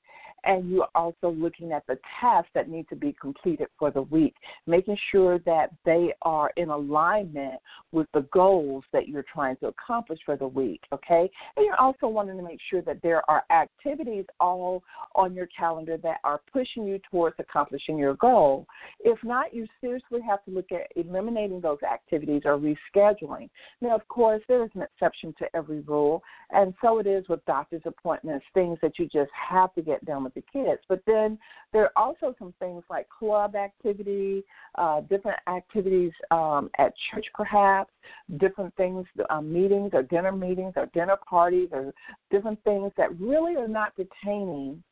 and 0.44 0.70
you're 0.70 0.88
also 0.94 1.30
looking 1.30 1.72
at 1.72 1.86
the 1.86 1.98
tasks 2.20 2.50
that 2.54 2.68
need 2.68 2.88
to 2.88 2.96
be 2.96 3.14
completed 3.20 3.68
for 3.78 3.90
the 3.90 4.02
week, 4.02 4.34
making 4.66 4.96
sure 5.10 5.38
that 5.40 5.70
they 5.84 6.12
are 6.22 6.50
in 6.56 6.70
alignment 6.70 7.54
with 7.92 8.06
the 8.14 8.26
goals 8.32 8.84
that 8.92 9.08
you're 9.08 9.24
trying 9.32 9.56
to 9.56 9.66
accomplish 9.66 10.18
for 10.24 10.36
the 10.36 10.46
week, 10.46 10.80
okay? 10.92 11.30
And 11.56 11.66
you're 11.66 11.80
also 11.80 12.08
wanting 12.08 12.36
to 12.36 12.42
make 12.42 12.60
sure 12.70 12.82
that 12.82 13.02
there 13.02 13.28
are 13.30 13.44
activities 13.50 14.24
all 14.40 14.82
on 15.14 15.34
your 15.34 15.46
calendar 15.46 15.96
that 15.98 16.18
are 16.24 16.40
pushing 16.52 16.86
you 16.86 17.00
towards 17.10 17.36
accomplishing 17.38 17.98
your 17.98 18.14
goal. 18.14 18.66
If 19.00 19.18
not, 19.24 19.54
you 19.54 19.66
seriously 19.80 20.20
have 20.26 20.44
to 20.44 20.50
look 20.50 20.70
at 20.72 20.90
eliminating 20.96 21.60
those 21.60 21.82
activities 21.82 22.42
or 22.44 22.58
rescheduling. 22.58 23.48
Now, 23.80 23.94
of 23.94 24.06
course, 24.08 24.42
there 24.48 24.64
is 24.64 24.70
an 24.74 24.82
exception 24.82 25.34
to 25.38 25.46
every 25.54 25.80
rule, 25.80 26.22
and 26.50 26.74
so 26.82 26.98
it 26.98 27.06
is 27.06 27.28
with 27.28 27.44
doctor's 27.46 27.82
appointments, 27.84 28.44
things 28.54 28.78
that 28.82 28.98
you 28.98 29.06
just 29.06 29.30
have 29.32 29.74
to 29.74 29.82
get 29.82 30.04
done 30.04 30.24
with 30.34 30.44
the 30.44 30.52
kids. 30.52 30.80
But 30.88 31.02
then 31.06 31.38
there 31.72 31.84
are 31.84 31.92
also 31.96 32.34
some 32.38 32.54
things 32.58 32.82
like 32.90 33.08
club 33.08 33.54
activity, 33.54 34.44
uh, 34.76 35.00
different 35.02 35.38
activities 35.48 36.12
um, 36.30 36.70
at 36.78 36.92
church, 37.10 37.26
perhaps, 37.34 37.90
different 38.38 38.74
things, 38.76 39.06
um, 39.30 39.52
meetings 39.52 39.90
or 39.92 40.02
dinner 40.02 40.32
meetings 40.32 40.74
or 40.76 40.86
dinner 40.86 41.16
parties 41.28 41.68
or 41.72 41.92
different 42.30 42.62
things 42.64 42.92
that 42.96 43.18
really 43.20 43.56
are 43.56 43.68
not 43.68 43.92
pertaining 43.96 44.82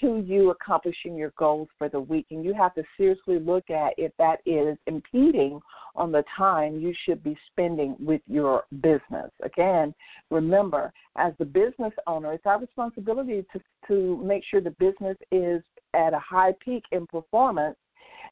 to 0.00 0.18
you 0.18 0.50
accomplishing 0.50 1.16
your 1.16 1.32
goals 1.38 1.68
for 1.78 1.88
the 1.88 2.00
week, 2.00 2.26
and 2.30 2.44
you 2.44 2.54
have 2.54 2.74
to 2.74 2.82
seriously 2.96 3.38
look 3.38 3.70
at 3.70 3.94
if 3.96 4.12
that 4.18 4.40
is 4.46 4.76
impeding 4.86 5.60
on 5.96 6.12
the 6.12 6.24
time 6.36 6.78
you 6.78 6.94
should 7.04 7.22
be 7.22 7.36
spending 7.50 7.96
with 7.98 8.20
your 8.26 8.64
business. 8.80 9.30
Again, 9.42 9.94
remember, 10.30 10.92
as 11.16 11.32
the 11.38 11.44
business 11.44 11.92
owner, 12.06 12.32
it's 12.32 12.46
our 12.46 12.60
responsibility 12.60 13.44
to, 13.52 13.60
to 13.88 14.22
make 14.24 14.44
sure 14.48 14.60
the 14.60 14.70
business 14.78 15.16
is 15.32 15.62
at 15.94 16.14
a 16.14 16.20
high 16.20 16.54
peak 16.64 16.84
in 16.92 17.06
performance, 17.06 17.76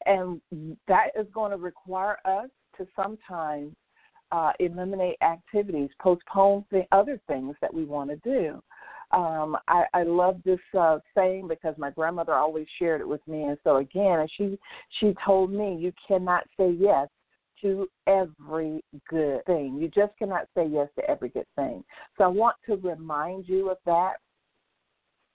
and 0.04 0.40
that 0.86 1.08
is 1.18 1.26
going 1.32 1.50
to 1.50 1.56
require 1.56 2.18
us 2.24 2.48
to 2.78 2.86
sometimes 2.94 3.74
uh, 4.32 4.52
eliminate 4.60 5.16
activities, 5.22 5.90
postpone 6.00 6.64
the 6.70 6.84
other 6.92 7.20
things 7.26 7.54
that 7.60 7.72
we 7.72 7.84
want 7.84 8.10
to 8.10 8.16
do. 8.16 8.62
Um, 9.12 9.56
I, 9.68 9.84
I 9.94 10.02
love 10.02 10.40
this 10.44 10.58
uh, 10.78 10.98
saying 11.16 11.46
because 11.48 11.74
my 11.78 11.90
grandmother 11.90 12.34
always 12.34 12.66
shared 12.78 13.00
it 13.00 13.08
with 13.08 13.26
me, 13.28 13.44
and 13.44 13.56
so 13.62 13.76
again, 13.76 14.26
she 14.36 14.58
she 14.98 15.14
told 15.24 15.52
me 15.52 15.76
you 15.78 15.92
cannot 16.08 16.44
say 16.58 16.70
yes 16.70 17.08
to 17.62 17.88
every 18.06 18.82
good 19.08 19.44
thing. 19.46 19.78
You 19.80 19.88
just 19.88 20.16
cannot 20.18 20.48
say 20.56 20.66
yes 20.66 20.88
to 20.98 21.08
every 21.08 21.28
good 21.28 21.46
thing. 21.54 21.84
So 22.18 22.24
I 22.24 22.28
want 22.28 22.56
to 22.66 22.76
remind 22.76 23.48
you 23.48 23.70
of 23.70 23.78
that, 23.86 24.14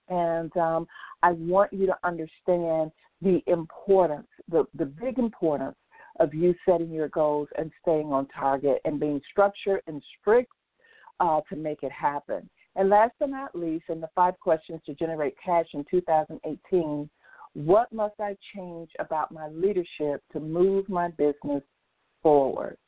and 0.08 0.54
um, 0.56 0.86
I 1.22 1.32
want 1.32 1.72
you 1.72 1.86
to 1.86 1.96
understand 2.04 2.92
the 3.22 3.42
importance, 3.46 4.28
the 4.50 4.64
the 4.74 4.86
big 4.86 5.18
importance 5.18 5.76
of 6.20 6.34
you 6.34 6.54
setting 6.68 6.90
your 6.90 7.08
goals 7.08 7.48
and 7.56 7.70
staying 7.80 8.12
on 8.12 8.28
target 8.28 8.82
and 8.84 9.00
being 9.00 9.20
structured 9.30 9.80
and 9.86 10.02
strict 10.20 10.52
uh, 11.20 11.40
to 11.48 11.56
make 11.56 11.82
it 11.82 11.92
happen. 11.92 12.48
And 12.76 12.88
last 12.88 13.12
but 13.20 13.30
not 13.30 13.54
least, 13.54 13.84
in 13.88 14.00
the 14.00 14.08
five 14.14 14.38
questions 14.40 14.80
to 14.86 14.94
generate 14.94 15.34
cash 15.44 15.66
in 15.74 15.84
2018, 15.90 17.08
what 17.54 17.92
must 17.92 18.14
I 18.18 18.36
change 18.54 18.90
about 18.98 19.30
my 19.30 19.48
leadership 19.48 20.22
to 20.32 20.40
move 20.40 20.88
my 20.88 21.08
business 21.10 21.62
forward? 22.22 22.78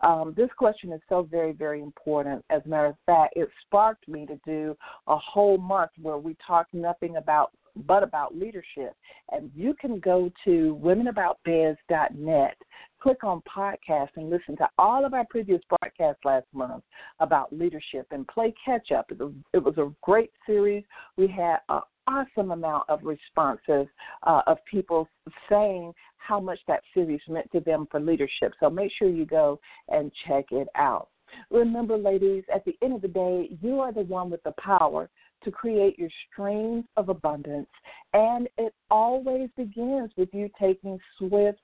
Um, 0.00 0.32
this 0.36 0.50
question 0.56 0.92
is 0.92 1.00
so 1.08 1.22
very, 1.22 1.52
very 1.52 1.82
important. 1.82 2.44
As 2.50 2.62
a 2.64 2.68
matter 2.68 2.86
of 2.86 2.96
fact, 3.04 3.34
it 3.36 3.48
sparked 3.64 4.06
me 4.08 4.26
to 4.26 4.38
do 4.44 4.76
a 5.06 5.16
whole 5.16 5.58
month 5.58 5.90
where 6.00 6.18
we 6.18 6.36
talk 6.46 6.66
nothing 6.72 7.16
about 7.16 7.50
but 7.86 8.02
about 8.02 8.36
leadership. 8.36 8.94
And 9.30 9.50
you 9.54 9.74
can 9.80 10.00
go 10.00 10.30
to 10.44 10.80
womenaboutbiz.net, 10.82 12.56
click 13.00 13.24
on 13.24 13.42
podcast, 13.42 14.08
and 14.16 14.30
listen 14.30 14.56
to 14.56 14.68
all 14.78 15.04
of 15.04 15.14
our 15.14 15.24
previous 15.30 15.60
broadcasts 15.68 16.24
last 16.24 16.46
month 16.52 16.82
about 17.20 17.52
leadership 17.52 18.06
and 18.10 18.26
play 18.28 18.52
catch 18.64 18.90
up. 18.92 19.10
It 19.10 19.18
was, 19.18 19.32
it 19.52 19.62
was 19.62 19.76
a 19.78 19.92
great 20.02 20.32
series. 20.46 20.84
We 21.16 21.28
had 21.28 21.58
an 21.68 21.80
awesome 22.06 22.50
amount 22.50 22.88
of 22.88 23.00
responses 23.02 23.86
uh, 24.26 24.42
of 24.46 24.58
people 24.70 25.08
saying 25.48 25.92
how 26.16 26.40
much 26.40 26.58
that 26.66 26.82
series 26.94 27.20
meant 27.28 27.50
to 27.52 27.60
them 27.60 27.86
for 27.90 28.00
leadership. 28.00 28.52
So 28.60 28.68
make 28.68 28.90
sure 28.98 29.08
you 29.08 29.26
go 29.26 29.60
and 29.88 30.10
check 30.26 30.46
it 30.50 30.68
out. 30.74 31.08
Remember, 31.50 31.96
ladies, 31.96 32.44
at 32.52 32.64
the 32.64 32.76
end 32.82 32.94
of 32.94 33.02
the 33.02 33.08
day, 33.08 33.50
you 33.60 33.80
are 33.80 33.92
the 33.92 34.00
one 34.00 34.30
with 34.30 34.42
the 34.44 34.54
power 34.58 35.10
to 35.44 35.50
create 35.50 35.98
your 35.98 36.08
streams 36.30 36.84
of 36.96 37.10
abundance. 37.10 37.68
And 38.12 38.48
it 38.56 38.74
always 38.90 39.50
begins 39.56 40.10
with 40.16 40.30
you 40.32 40.48
taking 40.58 40.98
swift 41.18 41.60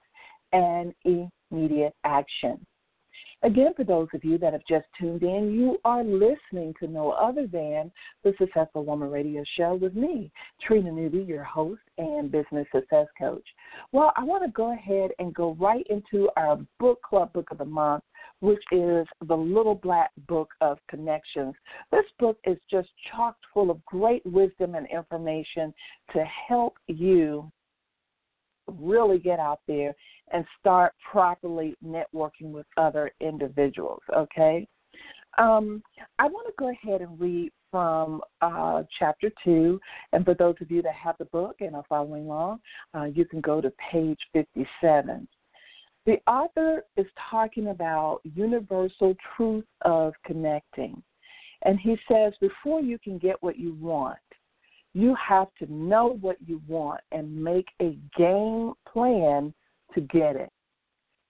and 0.54 0.94
immediate 1.50 1.94
action. 2.04 2.64
Again, 3.42 3.75
for 3.76 3.84
those 3.84 4.08
of 4.14 4.25
you 4.25 4.38
that 4.38 4.54
have 4.54 4.62
just 4.66 4.87
tuned 4.99 5.23
in, 5.23 5.52
you 5.52 5.78
are 5.84 6.02
listening 6.02 6.73
to 6.80 6.87
no 6.87 7.11
other 7.11 7.46
than 7.46 7.92
the 8.23 8.32
Successful 8.38 8.87
Woman 8.87 9.11
Radio 9.11 9.44
Show 9.58 9.75
with 9.75 9.94
me, 9.94 10.32
Trina 10.62 10.90
Newby, 10.90 11.18
your 11.18 11.44
host 11.44 11.82
and 11.99 12.32
business 12.32 12.66
success 12.75 13.06
coach. 13.18 13.46
Well, 13.92 14.14
I 14.16 14.25
want 14.25 14.44
to 14.44 14.50
go 14.52 14.73
ahead 14.73 15.11
and 15.18 15.34
go 15.34 15.54
right 15.61 15.87
into 15.90 16.30
our 16.38 16.58
book 16.80 17.02
club 17.02 17.34
book 17.34 17.49
of 17.50 17.58
the 17.58 17.66
month, 17.66 18.02
which 18.40 18.62
is 18.73 19.06
The 19.28 19.37
Little 19.37 19.75
Black 19.75 20.11
Book 20.26 20.49
of 20.62 20.78
Connections. 20.88 21.54
This 21.92 22.06
book 22.18 22.38
is 22.44 22.56
just 22.70 22.88
chocked 23.12 23.44
full 23.52 23.70
of 23.70 23.84
great 23.84 24.25
wisdom 24.25 24.75
and 24.75 24.87
information 24.90 25.75
to 26.14 26.25
help 26.49 26.78
you 26.87 27.52
really 28.66 29.18
get 29.18 29.38
out 29.38 29.61
there 29.66 29.94
and 30.33 30.45
start 30.61 30.95
properly 31.11 31.76
networking 31.85 32.50
with 32.50 32.66
other 32.76 33.11
individuals, 33.21 34.00
okay? 34.16 34.66
Um, 35.38 35.83
I 36.19 36.26
want 36.26 36.47
to 36.47 36.54
go 36.59 36.71
ahead 36.71 37.00
and 37.00 37.21
read 37.21 37.50
from 37.71 38.21
uh, 38.40 38.85
chapter 38.99 39.33
2. 39.45 39.81
And 40.12 40.25
for 40.25 40.35
those 40.35 40.54
of 40.61 40.71
you 40.71 40.81
that 40.83 40.95
have 40.95 41.16
the 41.19 41.25
book 41.26 41.57
and 41.61 41.75
are 41.75 41.85
following 41.88 42.26
along, 42.26 42.61
uh, 42.95 43.04
you 43.04 43.25
can 43.25 43.40
go 43.40 43.61
to 43.61 43.73
page 43.90 44.21
57. 44.33 45.26
The 46.07 46.19
author 46.28 46.85
is 46.97 47.07
talking 47.31 47.69
about 47.69 48.21
universal 48.23 49.16
truth 49.37 49.64
of 49.83 50.12
connecting. 50.25 51.02
And 51.62 51.81
he 51.81 51.97
says, 52.09 52.35
before 52.40 52.81
you 52.81 52.99
can 52.99 53.19
get 53.19 53.43
what 53.43 53.59
you 53.59 53.75
want, 53.81 54.19
you 54.93 55.16
have 55.16 55.49
to 55.59 55.73
know 55.73 56.19
what 56.21 56.37
you 56.47 56.62
want 56.69 57.00
and 57.11 57.43
make 57.43 57.66
a 57.81 57.99
game 58.16 58.75
plan 58.87 59.52
to 59.94 60.00
get 60.02 60.36
it. 60.36 60.50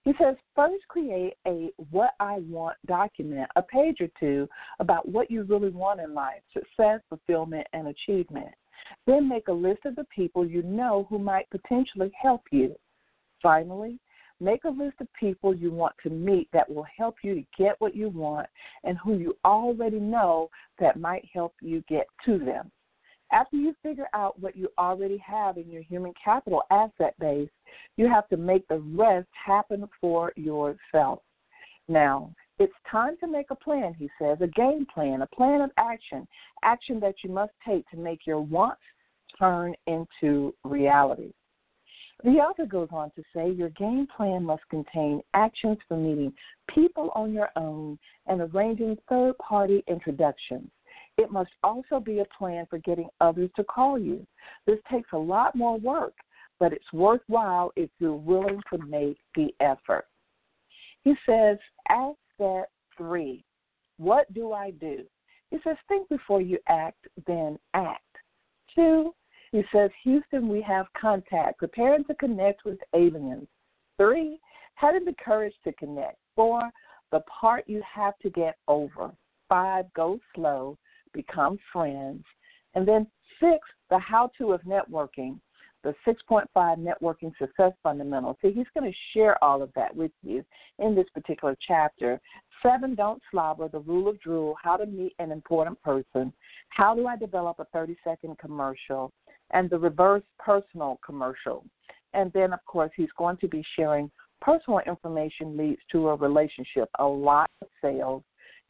He 0.04 0.12
says, 0.20 0.36
first 0.54 0.86
create 0.88 1.34
a 1.46 1.70
what 1.90 2.10
I 2.20 2.40
want 2.40 2.76
document, 2.86 3.50
a 3.56 3.62
page 3.62 4.00
or 4.00 4.08
two 4.20 4.46
about 4.78 5.08
what 5.08 5.30
you 5.30 5.44
really 5.44 5.70
want 5.70 6.00
in 6.00 6.12
life 6.12 6.42
success, 6.52 7.00
fulfillment, 7.08 7.66
and 7.72 7.88
achievement. 7.88 8.54
Then 9.06 9.28
make 9.28 9.48
a 9.48 9.52
list 9.52 9.86
of 9.86 9.96
the 9.96 10.06
people 10.14 10.46
you 10.46 10.62
know 10.62 11.06
who 11.08 11.18
might 11.18 11.48
potentially 11.50 12.12
help 12.20 12.42
you. 12.50 12.76
Finally, 13.42 13.98
make 14.40 14.64
a 14.64 14.68
list 14.68 14.96
of 15.00 15.08
people 15.18 15.54
you 15.54 15.70
want 15.70 15.94
to 16.02 16.10
meet 16.10 16.48
that 16.52 16.68
will 16.68 16.86
help 16.96 17.16
you 17.22 17.34
to 17.34 17.44
get 17.56 17.76
what 17.78 17.96
you 17.96 18.10
want 18.10 18.46
and 18.82 18.98
who 18.98 19.16
you 19.16 19.34
already 19.44 20.00
know 20.00 20.50
that 20.78 21.00
might 21.00 21.24
help 21.32 21.54
you 21.62 21.82
get 21.88 22.06
to 22.26 22.38
them. 22.38 22.70
After 23.34 23.56
you 23.56 23.74
figure 23.82 24.06
out 24.14 24.38
what 24.38 24.56
you 24.56 24.68
already 24.78 25.18
have 25.18 25.56
in 25.56 25.68
your 25.68 25.82
human 25.82 26.12
capital 26.24 26.62
asset 26.70 27.18
base, 27.18 27.50
you 27.96 28.08
have 28.08 28.28
to 28.28 28.36
make 28.36 28.66
the 28.68 28.78
rest 28.78 29.26
happen 29.32 29.88
for 30.00 30.32
yourself. 30.36 31.18
Now, 31.88 32.32
it's 32.60 32.72
time 32.88 33.16
to 33.18 33.26
make 33.26 33.46
a 33.50 33.56
plan, 33.56 33.92
he 33.92 34.08
says, 34.20 34.38
a 34.40 34.46
game 34.46 34.86
plan, 34.94 35.22
a 35.22 35.26
plan 35.26 35.62
of 35.62 35.70
action, 35.78 36.28
action 36.62 37.00
that 37.00 37.16
you 37.24 37.30
must 37.30 37.50
take 37.66 37.84
to 37.90 37.96
make 37.96 38.20
your 38.24 38.40
wants 38.40 38.80
turn 39.36 39.74
into 39.88 40.54
reality. 40.62 41.32
The 42.22 42.38
author 42.38 42.66
goes 42.66 42.88
on 42.92 43.10
to 43.16 43.22
say 43.34 43.50
your 43.50 43.70
game 43.70 44.06
plan 44.16 44.44
must 44.44 44.62
contain 44.70 45.22
actions 45.34 45.78
for 45.88 45.96
meeting 45.96 46.32
people 46.72 47.10
on 47.16 47.32
your 47.32 47.50
own 47.56 47.98
and 48.28 48.42
arranging 48.42 48.96
third 49.08 49.36
party 49.38 49.82
introductions. 49.88 50.70
It 51.16 51.30
must 51.30 51.50
also 51.62 52.00
be 52.00 52.20
a 52.20 52.26
plan 52.36 52.66
for 52.68 52.78
getting 52.78 53.08
others 53.20 53.50
to 53.56 53.64
call 53.64 53.98
you. 53.98 54.26
This 54.66 54.78
takes 54.90 55.10
a 55.12 55.18
lot 55.18 55.54
more 55.54 55.78
work, 55.78 56.14
but 56.58 56.72
it's 56.72 56.92
worthwhile 56.92 57.72
if 57.76 57.90
you're 57.98 58.14
willing 58.14 58.60
to 58.72 58.78
make 58.86 59.18
the 59.36 59.54
effort. 59.60 60.06
He 61.02 61.14
says, 61.26 61.58
step 62.34 62.68
three, 62.96 63.44
what 63.98 64.32
do 64.34 64.52
I 64.52 64.72
do? 64.72 65.04
He 65.50 65.58
says, 65.62 65.76
think 65.86 66.08
before 66.08 66.40
you 66.40 66.58
act, 66.68 67.06
then 67.26 67.58
act. 67.74 68.02
Two, 68.74 69.14
he 69.52 69.62
says, 69.72 69.90
Houston, 70.02 70.48
we 70.48 70.60
have 70.62 70.86
contact, 71.00 71.58
preparing 71.58 72.04
to 72.06 72.14
connect 72.16 72.64
with 72.64 72.78
aliens. 72.92 73.46
Three, 73.96 74.40
having 74.74 75.04
the 75.04 75.14
courage 75.24 75.54
to 75.62 75.72
connect. 75.74 76.16
Four, 76.34 76.60
the 77.12 77.20
part 77.20 77.68
you 77.68 77.80
have 77.94 78.18
to 78.22 78.30
get 78.30 78.56
over. 78.66 79.12
Five, 79.48 79.84
go 79.94 80.18
slow 80.34 80.76
become 81.14 81.58
friends. 81.72 82.24
And 82.74 82.86
then 82.86 83.06
six, 83.40 83.58
the 83.90 83.98
how 83.98 84.30
to 84.38 84.52
of 84.52 84.60
networking, 84.62 85.38
the 85.84 85.94
6.5 86.06 86.46
networking 86.56 87.32
success 87.38 87.72
fundamentals. 87.82 88.36
See, 88.42 88.50
he's 88.52 88.66
going 88.76 88.90
to 88.90 88.98
share 89.12 89.42
all 89.44 89.62
of 89.62 89.70
that 89.76 89.94
with 89.94 90.10
you 90.22 90.44
in 90.78 90.94
this 90.94 91.06
particular 91.12 91.56
chapter. 91.66 92.20
Seven, 92.62 92.94
don't 92.94 93.22
slobber, 93.30 93.68
the 93.68 93.80
rule 93.80 94.08
of 94.08 94.18
drool, 94.20 94.56
how 94.62 94.76
to 94.76 94.86
meet 94.86 95.14
an 95.18 95.30
important 95.30 95.80
person. 95.82 96.32
How 96.70 96.94
do 96.94 97.06
I 97.06 97.16
develop 97.16 97.60
a 97.60 97.66
30 97.66 97.96
second 98.02 98.38
commercial? 98.38 99.12
And 99.50 99.68
the 99.68 99.78
reverse 99.78 100.22
personal 100.38 100.98
commercial. 101.04 101.64
And 102.14 102.32
then, 102.32 102.52
of 102.52 102.64
course, 102.64 102.90
he's 102.96 103.12
going 103.18 103.36
to 103.38 103.48
be 103.48 103.62
sharing 103.76 104.10
personal 104.40 104.80
information 104.86 105.56
leads 105.56 105.80
to 105.92 106.08
a 106.08 106.16
relationship, 106.16 106.88
a 106.98 107.04
lot 107.04 107.50
of 107.60 107.68
sales, 107.82 108.22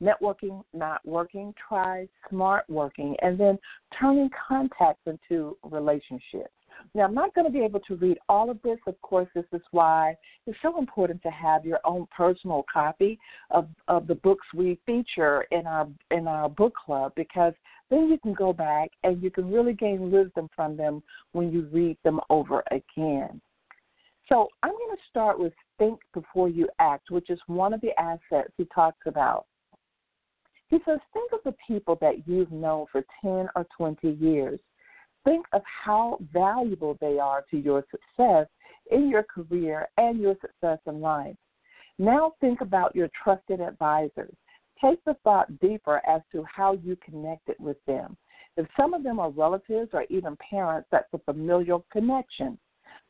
networking 0.03 0.63
not 0.73 1.01
working, 1.05 1.55
try 1.69 2.09
smart 2.29 2.65
working, 2.69 3.17
and 3.23 3.39
then 3.39 3.59
turning 3.99 4.31
contacts 4.49 5.03
into 5.07 5.57
relationships. 5.65 6.53
Now, 6.95 7.05
I'm 7.05 7.15
not 7.15 7.35
going 7.35 7.47
to 7.47 7.53
be 7.53 7.65
able 7.65 7.81
to 7.81 7.97
read 7.97 8.19
all 8.29 8.51
of 8.51 8.61
this. 8.63 8.79
Of 8.87 9.01
course, 9.01 9.29
this 9.35 9.45
is 9.53 9.63
why 9.71 10.17
it's 10.47 10.59
so 10.61 10.79
important 10.79 11.23
to 11.23 11.31
have 11.31 11.65
your 11.65 11.81
own 11.85 12.07
personal 12.17 12.65
copy 12.73 13.19
of, 13.51 13.69
of 13.89 14.07
the 14.07 14.17
books 14.17 14.47
we 14.55 14.79
feature 14.85 15.47
in 15.51 15.67
our 15.67 15.89
in 16.11 16.27
our 16.27 16.49
book 16.49 16.75
club 16.75 17.13
because 17.15 17.55
then 17.91 18.09
you 18.09 18.19
can 18.19 18.35
go 18.35 18.53
back 18.53 18.91
and 19.05 19.23
you 19.23 19.31
can 19.31 19.51
really 19.51 19.73
gain 19.73 20.11
wisdom 20.11 20.49
from 20.55 20.77
them 20.77 21.03
when 21.33 21.53
you 21.53 21.69
read 21.73 21.97
them 22.05 22.21
over 22.31 22.63
again. 22.71 23.41
So 24.29 24.49
I'm 24.63 24.73
going 24.73 24.97
to 24.97 25.03
start 25.11 25.39
with 25.39 25.53
think 25.79 26.01
before 26.13 26.49
you 26.49 26.69
act, 26.79 27.11
which 27.11 27.31
is 27.31 27.39
one 27.47 27.75
of 27.75 27.81
the 27.81 27.99
assets 28.01 28.53
he 28.57 28.67
talks 28.75 29.01
about. 29.07 29.47
He 30.75 30.81
says, 30.85 30.99
think 31.13 31.31
of 31.31 31.39
the 31.45 31.55
people 31.69 31.97
that 32.01 32.27
you've 32.27 32.51
known 32.51 32.87
for 32.91 33.05
10 33.23 33.49
or 33.55 33.65
20 33.77 34.09
years. 34.11 34.59
Think 35.23 35.47
of 35.53 35.63
how 35.65 36.19
valuable 36.33 36.99
they 37.01 37.21
are 37.21 37.45
to 37.53 37.57
your 37.57 37.85
success 37.93 38.49
in 38.91 39.09
your 39.09 39.23
career 39.23 39.87
and 39.99 40.19
your 40.19 40.35
success 40.41 40.81
in 40.89 41.01
life. 41.01 41.37
Now 42.01 42.33
think 42.41 42.61
about 42.61 42.97
your 42.97 43.09
trusted 43.23 43.61
advisors. 43.61 44.35
Take 44.83 44.99
the 45.05 45.15
thought 45.23 45.61
deeper 45.61 46.03
as 46.09 46.23
to 46.33 46.45
how 46.53 46.73
you 46.73 46.97
connected 46.97 47.55
with 47.61 47.77
them. 47.87 48.17
If 48.57 48.67
some 48.77 48.95
of 48.95 49.05
them 49.05 49.21
are 49.21 49.31
relatives 49.31 49.91
or 49.93 50.05
even 50.11 50.37
parents, 50.51 50.89
that's 50.91 51.07
a 51.13 51.19
familial 51.19 51.87
connection 51.93 52.59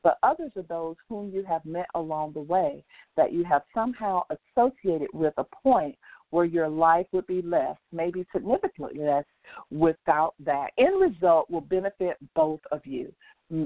but 0.04 0.18
others 0.23 0.52
are 0.54 0.62
those 0.62 0.97
whom 1.09 1.30
you 1.30 1.42
have 1.44 1.64
met 1.64 1.87
along 1.94 2.33
the 2.33 2.40
way 2.40 2.85
that 3.16 3.33
you 3.33 3.42
have 3.44 3.62
somehow 3.75 4.23
associated 4.30 5.09
with 5.12 5.33
a 5.38 5.44
point 5.44 5.97
where 6.34 6.44
your 6.44 6.68
life 6.68 7.06
would 7.12 7.28
be 7.28 7.40
less, 7.42 7.76
maybe 7.92 8.26
significantly 8.32 9.00
less, 9.00 9.24
without 9.70 10.34
that. 10.40 10.70
End 10.78 11.00
result 11.00 11.48
will 11.48 11.60
benefit 11.60 12.16
both 12.34 12.58
of 12.72 12.84
you. 12.84 13.12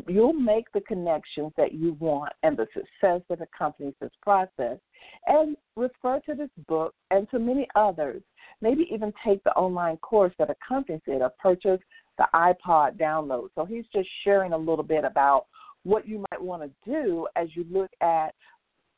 You'll 0.07 0.35
make 0.35 0.71
the 0.75 0.83
connections 0.83 1.53
that 1.57 1.73
you 1.73 1.95
want 1.95 2.31
and 2.43 2.59
the 2.59 2.67
success 2.75 3.23
that 3.31 3.41
accompanies 3.41 3.95
this 4.03 4.11
process. 4.21 4.77
And 5.27 5.57
refer 5.77 6.21
to 6.27 6.35
this 6.35 6.51
book 6.67 6.95
and 7.11 7.27
to 7.31 7.39
many 7.39 7.67
others. 7.75 8.21
Maybe 8.61 8.87
even 8.93 9.15
take 9.25 9.43
the 9.45 9.53
online 9.53 9.97
course 9.97 10.35
that 10.39 10.51
accompanies 10.51 11.01
it 11.07 11.23
or 11.23 11.33
purchase 11.39 11.81
the 12.19 12.27
iPod 12.35 13.01
download. 13.01 13.49
So 13.55 13.65
he's 13.65 13.87
just 13.95 14.11
sharing 14.25 14.53
a 14.53 14.59
little 14.59 14.85
bit 14.85 15.05
about 15.05 15.47
what 15.85 16.07
you 16.07 16.23
might 16.31 16.43
want 16.43 16.65
to 16.65 16.71
do 16.85 17.27
as 17.35 17.49
you 17.55 17.65
look 17.71 17.91
at 18.03 18.35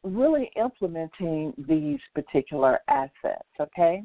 really 0.03 0.51
implementing 0.57 1.53
these 1.69 2.01
particular 2.15 2.81
assets, 2.89 3.49
okay? 3.61 4.05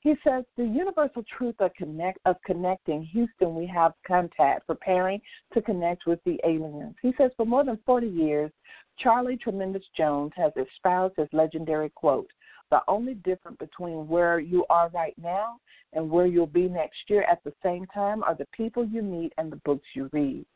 He 0.00 0.14
says 0.22 0.44
the 0.56 0.64
universal 0.64 1.24
truth 1.36 1.56
of 1.58 1.74
connect 1.74 2.18
of 2.26 2.36
connecting 2.44 3.02
Houston, 3.06 3.54
we 3.56 3.66
have 3.66 3.92
contact, 4.06 4.66
preparing 4.66 5.20
to 5.52 5.60
connect 5.62 6.06
with 6.06 6.20
the 6.24 6.38
aliens. 6.44 6.94
He 7.02 7.12
says 7.18 7.32
for 7.36 7.44
more 7.44 7.64
than 7.64 7.78
40 7.84 8.06
years, 8.06 8.52
Charlie 8.98 9.36
Tremendous 9.36 9.82
Jones 9.96 10.32
has 10.36 10.52
espoused 10.56 11.16
his 11.16 11.28
legendary 11.32 11.90
quote: 11.90 12.30
"The 12.70 12.82
only 12.86 13.14
difference 13.14 13.58
between 13.58 14.06
where 14.06 14.38
you 14.38 14.64
are 14.70 14.90
right 14.90 15.16
now 15.18 15.58
and 15.92 16.08
where 16.08 16.26
you'll 16.26 16.46
be 16.46 16.68
next 16.68 17.08
year 17.08 17.22
at 17.24 17.42
the 17.42 17.54
same 17.62 17.86
time 17.86 18.22
are 18.22 18.36
the 18.36 18.46
people 18.52 18.84
you 18.84 19.02
meet 19.02 19.32
and 19.38 19.50
the 19.50 19.60
books 19.64 19.88
you 19.94 20.08
read." 20.12 20.46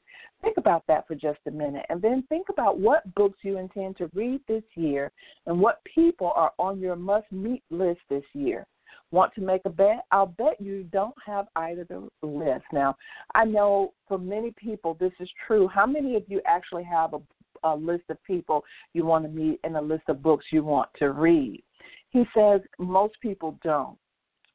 Think 0.43 0.57
about 0.57 0.87
that 0.89 1.07
for 1.07 1.15
just 1.15 1.39
a 1.47 1.51
minute 1.51 1.85
and 1.91 2.01
then 2.01 2.25
think 2.29 2.49
about 2.49 2.79
what 2.79 3.15
books 3.15 3.39
you 3.43 3.59
intend 3.59 3.99
to 3.99 4.11
read 4.15 4.41
this 4.49 4.63
year 4.75 5.13
and 5.47 5.61
what 5.61 5.81
people 5.95 6.33
are 6.35 6.53
on 6.59 6.81
your 6.81 6.97
must 6.97 7.31
meet 7.31 7.63
list 7.71 8.01
this 8.09 8.25
year. 8.33 8.67
Want 9.13 9.35
to 9.35 9.41
make 9.41 9.63
a 9.65 9.71
bet? 9.71 10.05
I'll 10.13 10.27
bet 10.27 10.61
you 10.61 10.85
don't 10.85 11.15
have 11.27 11.49
either 11.57 11.85
the 11.85 12.09
list. 12.27 12.65
Now, 12.73 12.97
I 13.35 13.45
know 13.45 13.93
for 14.07 14.19
many 14.19 14.53
people 14.57 14.97
this 14.99 15.13
is 15.21 15.29
true. 15.47 15.69
How 15.69 15.85
many 15.85 16.17
of 16.17 16.23
you 16.29 16.41
actually 16.47 16.85
have 16.85 17.15
a, 17.15 17.21
a 17.65 17.75
list 17.75 18.05
of 18.09 18.23
people 18.25 18.65
you 18.95 19.05
want 19.05 19.25
to 19.25 19.31
meet 19.31 19.61
and 19.65 19.77
a 19.77 19.81
list 19.81 20.05
of 20.09 20.23
books 20.23 20.47
you 20.53 20.65
want 20.65 20.89
to 20.99 21.13
read? 21.13 21.63
He 22.11 22.25
says 22.37 22.61
most 22.79 23.15
people 23.21 23.59
don't. 23.63 23.99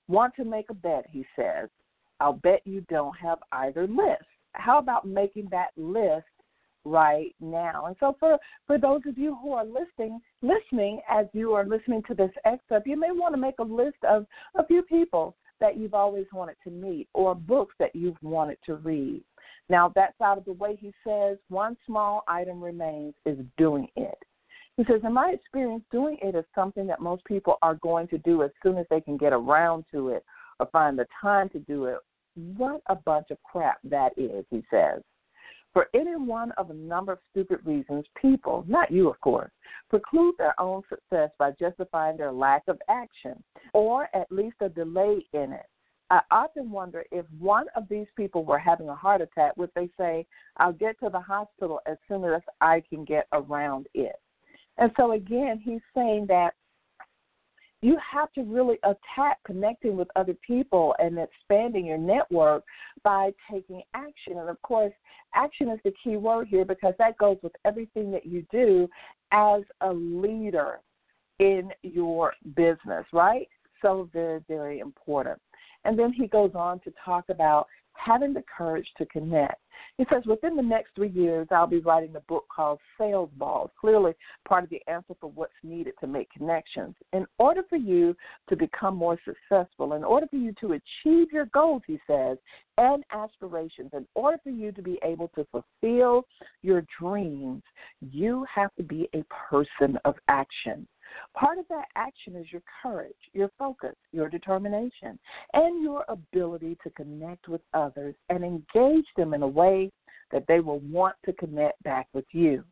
Want 0.08 0.34
to 0.36 0.46
make 0.46 0.70
a 0.70 0.74
bet, 0.74 1.06
he 1.10 1.26
says. 1.36 1.70
I'll 2.20 2.34
bet 2.34 2.62
you 2.66 2.82
don't 2.90 3.16
have 3.18 3.40
either 3.52 3.88
list 3.88 4.24
how 4.56 4.80
about 4.80 5.08
making 5.08 5.48
that 5.52 5.70
list 5.78 6.26
right 6.84 7.34
now? 7.40 7.86
And 7.88 7.96
so 8.00 8.16
for 8.20 8.38
for 8.68 8.78
those 8.78 9.02
of 9.08 9.18
you 9.18 9.38
who 9.42 9.54
are 9.54 9.66
listening 9.66 10.20
listening 10.42 11.02
as 11.10 11.26
you 11.34 11.54
are 11.54 11.66
listening 11.66 12.04
to 12.08 12.14
this 12.14 12.32
excerpt, 12.46 12.88
you 12.88 13.00
may 13.00 13.12
want 13.12 13.34
to 13.34 13.42
make 13.42 13.60
a 13.60 13.64
list 13.64 13.98
of 14.08 14.26
a 14.56 14.66
few 14.66 14.82
people 14.84 15.36
that 15.60 15.78
you've 15.78 15.94
always 15.94 16.26
wanted 16.34 16.56
to 16.64 16.70
meet 16.70 17.08
or 17.14 17.34
books 17.34 17.76
that 17.80 17.96
you've 17.96 18.22
wanted 18.22 18.58
to 18.66 18.76
read. 18.76 19.24
Now 19.70 19.92
that's 19.96 20.20
out 20.22 20.38
of 20.38 20.46
the 20.46 20.54
way 20.54 20.78
he 20.80 20.94
says 21.06 21.38
one 21.50 21.78
small 21.86 22.24
item 22.28 22.62
remains 22.62 23.14
is 23.26 23.38
doing 23.58 23.88
it. 23.96 24.18
He 24.78 24.84
says, 24.84 25.02
in 25.06 25.14
my 25.14 25.30
experience, 25.30 25.84
doing 25.90 26.18
it 26.22 26.36
is 26.36 26.44
something 26.54 26.86
that 26.88 27.00
most 27.00 27.24
people 27.24 27.56
are 27.62 27.76
going 27.76 28.10
to 28.10 28.18
do 28.18 28.44
as 28.44 28.52
soon 28.62 28.78
as 28.78 28.86
they 28.90 29.00
can 29.00 29.16
get 29.16 29.32
around 29.32 29.86
to 29.92 30.10
it 30.10 30.26
or 30.60 30.68
find 30.68 31.00
the 31.00 31.08
time 31.22 31.48
to 31.50 31.60
do 31.60 31.86
it 31.86 31.98
what 32.36 32.82
a 32.88 32.96
bunch 32.96 33.28
of 33.32 33.38
crap 33.44 33.80
that 33.84 34.12
is, 34.18 34.46
he 34.50 34.64
says. 34.70 35.02
For 35.74 35.88
any 35.94 36.16
one 36.16 36.54
of 36.54 36.70
a 36.70 36.74
number 36.74 37.12
of 37.12 37.20
stupid 37.32 37.60
reasons, 37.66 38.06
people, 38.22 38.64
not 38.66 38.92
you 38.92 39.10
of 39.10 39.20
course, 39.20 39.52
preclude 39.90 40.36
their 40.38 40.60
own 40.60 40.84
success 40.88 41.32
by 41.38 41.52
justifying 41.60 42.16
their 42.16 42.32
lack 42.32 42.64
of 42.68 42.80
action 42.90 43.44
or 43.74 44.08
at 44.16 44.32
least 44.32 44.56
a 44.62 44.70
delay 44.70 45.26
in 45.34 45.52
it. 45.52 45.66
I 46.10 46.22
often 46.32 46.72
wonder 46.72 47.04
if 47.12 47.26
one 47.40 47.66
of 47.76 47.90
these 47.90 48.08
people 48.16 48.46
were 48.46 48.60
having 48.60 48.90
a 48.90 48.96
heart 48.96 49.22
attack, 49.22 49.58
would 49.58 49.72
they 49.76 49.90
say, 49.98 50.26
I'll 50.58 50.72
get 50.72 51.00
to 51.00 51.10
the 51.10 51.20
hospital 51.20 51.82
as 51.88 51.98
soon 52.08 52.24
as 52.24 52.42
I 52.62 52.82
can 52.88 53.04
get 53.04 53.28
around 53.34 53.88
it? 53.94 54.16
And 54.78 54.92
so 54.98 55.14
again, 55.14 55.60
he's 55.64 55.82
saying 55.96 56.28
that 56.28 56.54
you 57.86 58.00
have 58.12 58.34
to 58.34 58.42
really 58.42 58.80
attack 58.82 59.38
connecting 59.46 59.96
with 59.96 60.08
other 60.16 60.36
people 60.46 60.96
and 60.98 61.20
expanding 61.20 61.86
your 61.86 62.00
network 62.00 62.64
by 63.04 63.30
taking 63.52 63.84
action. 63.94 64.40
And 64.40 64.50
of 64.50 64.60
course, 64.64 64.92
action 65.36 65.70
is 65.70 65.78
the 65.84 65.94
key 66.04 66.18
word 66.18 66.48
here 66.48 66.66
because 66.66 66.96
that 66.98 67.16
goes 67.20 67.38
with 67.44 67.52
everything 67.64 68.12
that 68.12 68.26
you 68.26 68.44
do 68.52 68.90
as 69.32 69.62
a 69.82 69.94
leader 69.94 70.80
in 71.38 71.70
your 71.84 72.34
business, 72.56 73.06
right? 73.14 73.48
So 73.84 74.10
very, 74.12 74.44
very 74.48 74.80
important. 74.80 75.40
And 75.84 76.00
then 76.00 76.12
he 76.12 76.26
goes 76.26 76.54
on 76.56 76.80
to 76.80 76.94
talk 77.06 77.26
about 77.30 77.68
having 77.98 78.34
the 78.34 78.44
courage 78.56 78.88
to 78.98 79.06
connect. 79.08 79.62
He 79.98 80.06
says, 80.12 80.24
within 80.26 80.56
the 80.56 80.62
next 80.62 80.90
three 80.96 81.10
years, 81.10 81.48
I'll 81.52 81.68
be 81.68 81.80
writing 81.80 82.16
a 82.16 82.22
book 82.22 82.46
called 82.54 82.80
Sales 82.98 83.30
Balls, 83.38 83.72
clearly 83.80 84.14
part 84.48 84.64
of 84.64 84.70
the 84.70 84.82
answer 84.88 85.14
for 85.20 85.32
what's 85.32 85.54
needed 85.64 85.94
to 86.00 86.08
make 86.08 86.30
connections. 86.32 86.96
In 87.14 87.26
order 87.40 87.62
for 87.70 87.76
you 87.78 88.16
to 88.50 88.56
become 88.56 88.96
more 88.96 89.18
successful, 89.26 89.94
in 89.94 90.04
order 90.04 90.28
for 90.28 90.38
you 90.38 90.54
to 90.62 90.74
achieve 90.74 91.32
your 91.32 91.46
goals, 91.48 91.82
he 91.88 92.00
says, 92.08 92.38
and 92.78 93.04
aspirations, 93.12 93.92
in 93.94 94.06
order 94.16 94.38
for 94.44 94.50
you 94.50 94.72
to 94.74 94.82
be 94.82 95.00
able 95.04 95.30
to 95.30 95.46
fulfill 95.52 96.26
your 96.62 96.86
dreams, 97.00 97.64
you 98.02 98.46
have 98.54 98.74
to 98.76 98.84
be 98.84 99.10
a 99.14 99.24
person 99.50 99.98
of 100.06 100.16
action. 100.28 100.88
Part 101.36 101.58
of 101.58 101.68
that 101.68 101.86
action 101.96 102.36
is 102.36 102.52
your 102.52 102.62
courage, 102.82 103.14
your 103.34 103.50
focus, 103.60 103.96
your 104.14 104.30
determination, 104.30 105.20
and 105.54 105.84
your 105.84 106.06
ability 106.08 106.78
to 106.84 106.90
connect 106.92 107.50
with 107.50 107.62
others 107.74 108.16
and 108.30 108.44
engage 108.44 109.06
them 109.18 109.34
in 109.34 109.42
a 109.42 109.48
way 109.48 109.92
that 110.32 110.46
they 110.48 110.62
will 110.62 110.80
want 110.80 111.16
to 111.26 111.34
connect 111.34 111.82
back 111.84 112.08
with 112.14 112.26
you. 112.32 112.64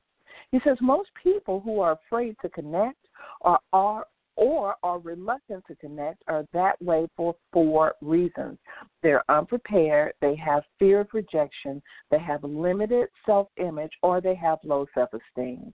He 0.52 0.60
says 0.64 0.78
most 0.82 1.10
people 1.22 1.60
who 1.60 1.80
are 1.82 2.00
afraid 2.06 2.36
to 2.42 2.50
connect 2.50 2.98
or 3.42 3.60
are 3.74 4.06
or 4.36 4.76
are 4.82 4.98
reluctant 4.98 5.64
to 5.68 5.76
connect 5.76 6.24
are 6.28 6.44
that 6.54 6.82
way 6.82 7.08
for 7.16 7.36
four 7.52 7.94
reasons. 8.02 8.58
They're 9.04 9.24
unprepared, 9.30 10.14
they 10.22 10.36
have 10.38 10.64
fear 10.80 11.02
of 11.02 11.08
rejection, 11.14 11.84
they 12.10 12.18
have 12.18 12.44
limited 12.44 13.10
self 13.28 13.50
image, 13.58 13.92
or 14.02 14.22
they 14.22 14.34
have 14.36 14.58
low 14.64 14.88
self 14.96 15.10
esteem. 15.14 15.72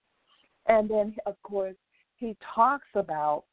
And 0.68 0.90
then, 0.90 1.16
of 1.26 1.42
course, 1.42 1.78
he 2.20 2.36
talks 2.56 2.88
about 2.96 3.46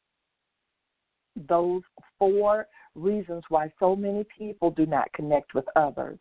those 1.47 1.81
four 2.17 2.67
reasons 2.95 3.43
why 3.49 3.71
so 3.79 3.95
many 3.95 4.25
people 4.37 4.71
do 4.71 4.85
not 4.85 5.11
connect 5.13 5.53
with 5.53 5.65
others. 5.75 6.17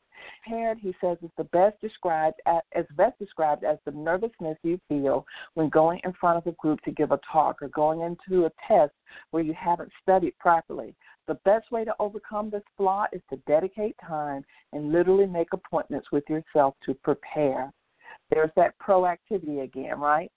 Paired, 0.47 0.79
he 0.79 0.95
says, 1.01 1.17
is 1.23 1.31
the 1.37 1.45
best 1.45 1.81
described 1.81 2.41
as, 2.47 2.85
best 2.97 3.19
described 3.19 3.65
as 3.65 3.79
the 3.85 3.91
nervousness 3.93 4.59
you 4.63 4.79
feel 4.89 5.27
when 5.55 5.69
going 5.69 6.01
in 6.05 6.13
front 6.15 6.39
of 6.39 6.47
a 6.47 6.57
group 6.57 6.81
to 6.83 6.91
give 6.91 7.13
a 7.13 7.21
talk 7.31 7.61
or 7.63 7.69
going 7.69 8.01
into 8.01 8.47
a 8.47 8.53
test 8.67 8.93
where 9.31 9.43
you 9.43 9.55
haven't 9.55 9.91
studied 10.03 10.37
properly. 10.39 10.95
The 11.27 11.39
best 11.45 11.71
way 11.71 11.85
to 11.85 11.95
overcome 11.99 12.51
this 12.51 12.63
flaw 12.77 13.07
is 13.13 13.23
to 13.31 13.37
dedicate 13.47 13.97
time 14.07 14.45
and 14.73 14.93
literally 14.93 15.27
make 15.27 15.49
appointments 15.53 16.09
with 16.13 16.25
yourself 16.29 16.75
to 16.85 16.95
prepare. 16.95 17.73
There's 18.31 18.51
that 18.57 18.75
proactivity 18.79 19.65
again, 19.65 19.99
right? 19.99 20.31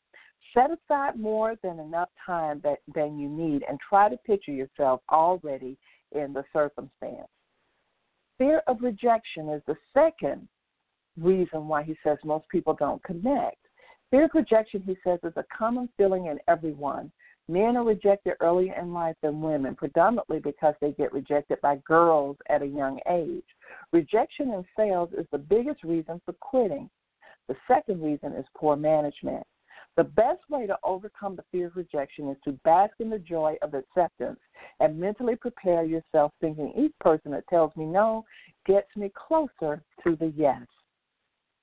Set 0.54 0.70
aside 0.72 1.20
more 1.20 1.56
than 1.64 1.80
enough 1.80 2.10
time 2.26 2.60
that, 2.64 2.80
than 2.96 3.20
you 3.20 3.30
need 3.30 3.64
and 3.68 3.80
try 3.88 4.10
to 4.10 4.18
picture 4.18 4.52
yourself 4.52 5.02
already 5.12 5.78
in 6.12 6.34
the 6.34 6.44
circumstance. 6.52 7.28
Fear 8.38 8.62
of 8.68 8.82
rejection 8.82 9.50
is 9.50 9.62
the 9.68 9.76
second 9.94 10.48
reason 11.18 11.68
why 11.68 11.84
he 11.84 11.96
says 12.04 12.18
most 12.24 12.48
people 12.50 12.74
don't 12.74 13.04
connect. 13.04 13.58
Fear 14.12 14.26
of 14.26 14.32
rejection, 14.34 14.82
he 14.86 14.98
says, 15.04 15.20
is 15.24 15.34
a 15.36 15.46
common 15.56 15.90
feeling 15.98 16.28
in 16.28 16.40
everyone. 16.48 17.12
Men 17.48 17.78
are 17.78 17.84
rejected 17.84 18.36
earlier 18.42 18.74
in 18.80 18.94
life 18.94 19.16
than 19.22 19.42
women, 19.42 19.76
predominantly 19.76 20.40
because 20.40 20.76
they 20.82 20.92
get 20.92 21.12
rejected 21.12 21.60
by 21.62 21.78
girls 21.86 22.38
at 22.48 22.62
a 22.62 22.68
young 22.68 23.00
age. 23.10 23.44
Rejection 23.92 24.52
in 24.52 24.64
sales 24.78 25.10
is 25.18 25.26
the 25.32 25.38
biggest 25.38 25.84
reason 25.84 26.22
for 26.26 26.34
quitting. 26.34 26.90
The 27.48 27.56
second 27.68 28.02
reason 28.02 28.34
is 28.34 28.46
poor 28.56 28.76
management. 28.76 29.46
The 30.00 30.06
best 30.06 30.40
way 30.50 30.66
to 30.66 30.78
overcome 30.82 31.36
the 31.36 31.44
fear 31.52 31.68
of 31.68 31.76
rejection 31.76 32.30
is 32.30 32.38
to 32.46 32.54
bask 32.64 32.94
in 33.00 33.10
the 33.10 33.20
joy 33.20 33.58
of 33.62 33.74
acceptance 33.74 34.40
and 34.80 34.98
mentally 34.98 35.36
prepare 35.36 35.84
yourself 35.84 36.32
thinking 36.40 36.72
each 36.78 36.94
person 37.02 37.32
that 37.32 37.46
tells 37.50 37.76
me 37.76 37.84
no 37.84 38.24
gets 38.66 38.88
me 38.96 39.12
closer 39.14 39.84
to 40.06 40.16
the 40.16 40.32
yes. 40.38 40.66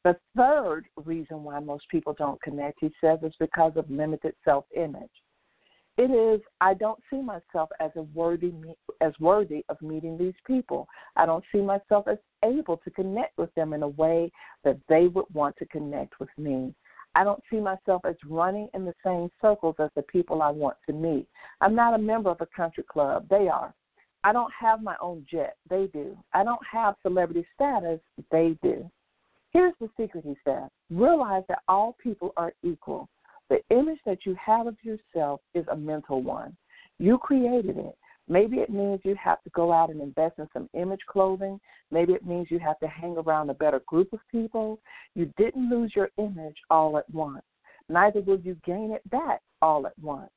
The 0.04 0.18
third 0.36 0.84
reason 1.02 1.44
why 1.44 1.60
most 1.60 1.88
people 1.88 2.12
don't 2.12 2.38
connect, 2.42 2.76
he 2.82 2.92
says, 3.00 3.20
is 3.22 3.32
because 3.40 3.72
of 3.74 3.90
limited 3.90 4.34
self 4.44 4.66
image. 4.76 5.08
It 5.96 6.10
is 6.10 6.42
I 6.60 6.74
don't 6.74 7.00
see 7.08 7.22
myself 7.22 7.70
as 7.80 7.92
a 7.96 8.02
worthy 8.02 8.52
as 9.00 9.14
worthy 9.18 9.64
of 9.70 9.80
meeting 9.80 10.18
these 10.18 10.36
people. 10.46 10.86
I 11.16 11.24
don't 11.24 11.44
see 11.50 11.62
myself 11.62 12.06
as 12.06 12.18
able 12.44 12.76
to 12.84 12.90
connect 12.90 13.38
with 13.38 13.54
them 13.54 13.72
in 13.72 13.82
a 13.82 13.88
way 13.88 14.30
that 14.62 14.78
they 14.90 15.08
would 15.08 15.24
want 15.32 15.56
to 15.56 15.66
connect 15.68 16.20
with 16.20 16.28
me. 16.36 16.74
I 17.16 17.24
don't 17.24 17.42
see 17.50 17.60
myself 17.60 18.02
as 18.04 18.14
running 18.28 18.68
in 18.74 18.84
the 18.84 18.92
same 19.02 19.30
circles 19.40 19.76
as 19.78 19.88
the 19.96 20.02
people 20.02 20.42
I 20.42 20.50
want 20.50 20.76
to 20.84 20.92
meet. 20.92 21.26
I'm 21.62 21.74
not 21.74 21.94
a 21.94 21.98
member 21.98 22.28
of 22.28 22.42
a 22.42 22.46
country 22.54 22.84
club. 22.86 23.26
They 23.30 23.48
are. 23.48 23.72
I 24.22 24.34
don't 24.34 24.52
have 24.60 24.82
my 24.82 24.96
own 25.00 25.24
jet. 25.30 25.56
They 25.70 25.86
do. 25.94 26.14
I 26.34 26.44
don't 26.44 26.60
have 26.70 26.94
celebrity 27.00 27.46
status. 27.54 28.00
They 28.30 28.58
do. 28.62 28.90
Here's 29.50 29.72
the 29.80 29.88
secret, 29.98 30.24
he 30.26 30.36
said. 30.44 30.68
Realize 30.90 31.44
that 31.48 31.62
all 31.68 31.96
people 32.02 32.34
are 32.36 32.52
equal. 32.62 33.08
The 33.48 33.60
image 33.70 34.00
that 34.04 34.26
you 34.26 34.36
have 34.44 34.66
of 34.66 34.76
yourself 34.82 35.40
is 35.54 35.64
a 35.70 35.76
mental 35.76 36.22
one. 36.22 36.54
You 36.98 37.16
created 37.16 37.78
it. 37.78 37.96
Maybe 38.28 38.56
it 38.56 38.70
means 38.70 39.00
you 39.04 39.14
have 39.22 39.42
to 39.44 39.50
go 39.50 39.72
out 39.72 39.90
and 39.90 40.00
invest 40.00 40.38
in 40.38 40.48
some 40.52 40.68
image 40.74 41.00
clothing. 41.08 41.60
Maybe 41.90 42.12
it 42.12 42.26
means 42.26 42.48
you 42.50 42.58
have 42.58 42.78
to 42.80 42.88
hang 42.88 43.16
around 43.16 43.50
a 43.50 43.54
better 43.54 43.80
group 43.86 44.12
of 44.12 44.20
people. 44.30 44.80
You 45.14 45.32
didn't 45.36 45.70
lose 45.70 45.92
your 45.94 46.10
image 46.18 46.56
all 46.68 46.98
at 46.98 47.08
once. 47.10 47.44
Neither 47.88 48.20
will 48.20 48.40
you 48.40 48.56
gain 48.64 48.90
it 48.90 49.08
back 49.10 49.42
all 49.62 49.86
at 49.86 49.96
once. 50.00 50.30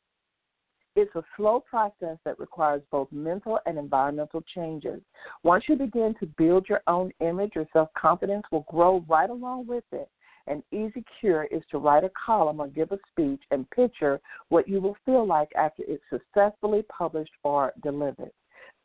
It's 0.95 1.15
a 1.15 1.23
slow 1.37 1.61
process 1.61 2.17
that 2.25 2.39
requires 2.39 2.81
both 2.91 3.11
mental 3.11 3.59
and 3.65 3.77
environmental 3.77 4.43
changes. 4.53 5.01
Once 5.43 5.63
you 5.67 5.75
begin 5.75 6.13
to 6.19 6.25
build 6.37 6.67
your 6.67 6.81
own 6.87 7.11
image, 7.21 7.51
your 7.55 7.67
self 7.73 7.89
confidence 7.97 8.43
will 8.51 8.65
grow 8.69 9.03
right 9.07 9.29
along 9.29 9.67
with 9.67 9.83
it. 9.91 10.09
An 10.49 10.63
easy 10.71 11.05
cure 11.19 11.43
is 11.45 11.61
to 11.69 11.77
write 11.77 12.03
a 12.03 12.11
column 12.25 12.59
or 12.59 12.67
give 12.67 12.91
a 12.91 12.97
speech 13.11 13.41
and 13.51 13.69
picture 13.69 14.19
what 14.49 14.67
you 14.67 14.81
will 14.81 14.97
feel 15.05 15.25
like 15.25 15.49
after 15.55 15.83
it's 15.87 16.03
successfully 16.09 16.83
published 16.89 17.31
or 17.43 17.71
delivered. 17.83 18.31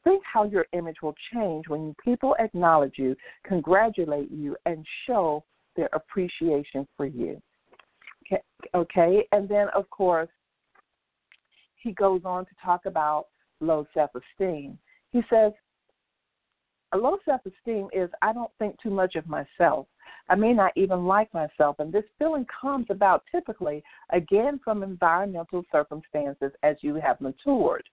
Think 0.04 0.22
how 0.30 0.44
your 0.44 0.66
image 0.74 0.96
will 1.02 1.14
change 1.32 1.66
when 1.68 1.96
people 2.04 2.36
acknowledge 2.38 2.94
you, 2.98 3.16
congratulate 3.46 4.30
you, 4.30 4.54
and 4.66 4.84
show 5.06 5.42
their 5.74 5.88
appreciation 5.94 6.86
for 6.98 7.06
you. 7.06 7.40
Okay, 8.26 8.42
okay? 8.74 9.26
and 9.32 9.48
then 9.48 9.68
of 9.74 9.88
course, 9.88 10.28
he 11.76 11.92
goes 11.92 12.22
on 12.24 12.44
to 12.44 12.50
talk 12.62 12.84
about 12.84 13.26
low 13.60 13.86
self 13.94 14.10
esteem. 14.14 14.78
He 15.12 15.22
says, 15.30 15.52
a 16.92 16.96
low 16.96 17.18
self 17.24 17.40
esteem 17.46 17.88
is 17.92 18.10
I 18.20 18.34
don't 18.34 18.50
think 18.58 18.80
too 18.82 18.90
much 18.90 19.16
of 19.16 19.26
myself. 19.26 19.86
I 20.28 20.34
may 20.34 20.52
not 20.52 20.72
even 20.74 21.04
like 21.04 21.32
myself. 21.34 21.76
And 21.78 21.92
this 21.92 22.04
feeling 22.18 22.46
comes 22.60 22.86
about 22.88 23.24
typically, 23.30 23.82
again, 24.10 24.58
from 24.64 24.82
environmental 24.82 25.62
circumstances 25.70 26.52
as 26.62 26.76
you 26.80 26.94
have 26.96 27.20
matured. 27.20 27.84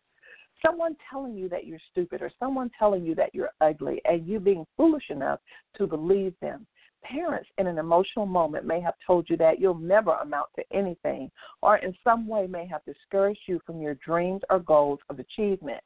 Someone 0.65 0.95
telling 1.09 1.35
you 1.35 1.49
that 1.49 1.65
you're 1.65 1.79
stupid 1.91 2.21
or 2.21 2.31
someone 2.39 2.69
telling 2.77 3.03
you 3.03 3.15
that 3.15 3.33
you're 3.33 3.51
ugly 3.61 4.01
and 4.05 4.27
you 4.27 4.39
being 4.39 4.65
foolish 4.77 5.09
enough 5.09 5.39
to 5.75 5.87
believe 5.87 6.33
them. 6.39 6.67
Parents 7.03 7.49
in 7.57 7.65
an 7.65 7.79
emotional 7.79 8.27
moment 8.27 8.65
may 8.65 8.79
have 8.79 8.93
told 9.05 9.27
you 9.27 9.35
that 9.37 9.59
you'll 9.59 9.73
never 9.73 10.11
amount 10.11 10.49
to 10.55 10.63
anything 10.71 11.31
or 11.63 11.77
in 11.77 11.95
some 12.03 12.27
way 12.27 12.45
may 12.45 12.67
have 12.67 12.85
discouraged 12.85 13.41
you 13.47 13.59
from 13.65 13.81
your 13.81 13.95
dreams 13.95 14.41
or 14.51 14.59
goals 14.59 14.99
of 15.09 15.19
achievement. 15.19 15.81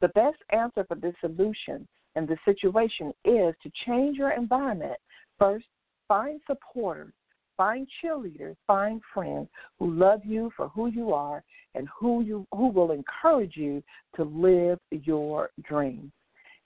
The 0.00 0.08
best 0.08 0.38
answer 0.50 0.84
for 0.88 0.96
this 0.96 1.14
solution 1.20 1.86
and 2.16 2.26
the 2.26 2.36
situation 2.44 3.12
is 3.24 3.54
to 3.62 3.70
change 3.86 4.16
your 4.16 4.32
environment 4.32 4.98
first 5.38 5.66
Find 6.08 6.40
supporters, 6.46 7.12
find 7.56 7.88
cheerleaders, 8.02 8.56
find 8.66 9.00
friends 9.12 9.48
who 9.78 9.92
love 9.92 10.20
you 10.24 10.50
for 10.56 10.68
who 10.68 10.88
you 10.88 11.12
are 11.12 11.42
and 11.74 11.88
who 11.98 12.22
you 12.22 12.46
who 12.52 12.68
will 12.68 12.92
encourage 12.92 13.56
you 13.56 13.82
to 14.16 14.24
live 14.24 14.78
your 14.90 15.50
dreams. 15.62 16.12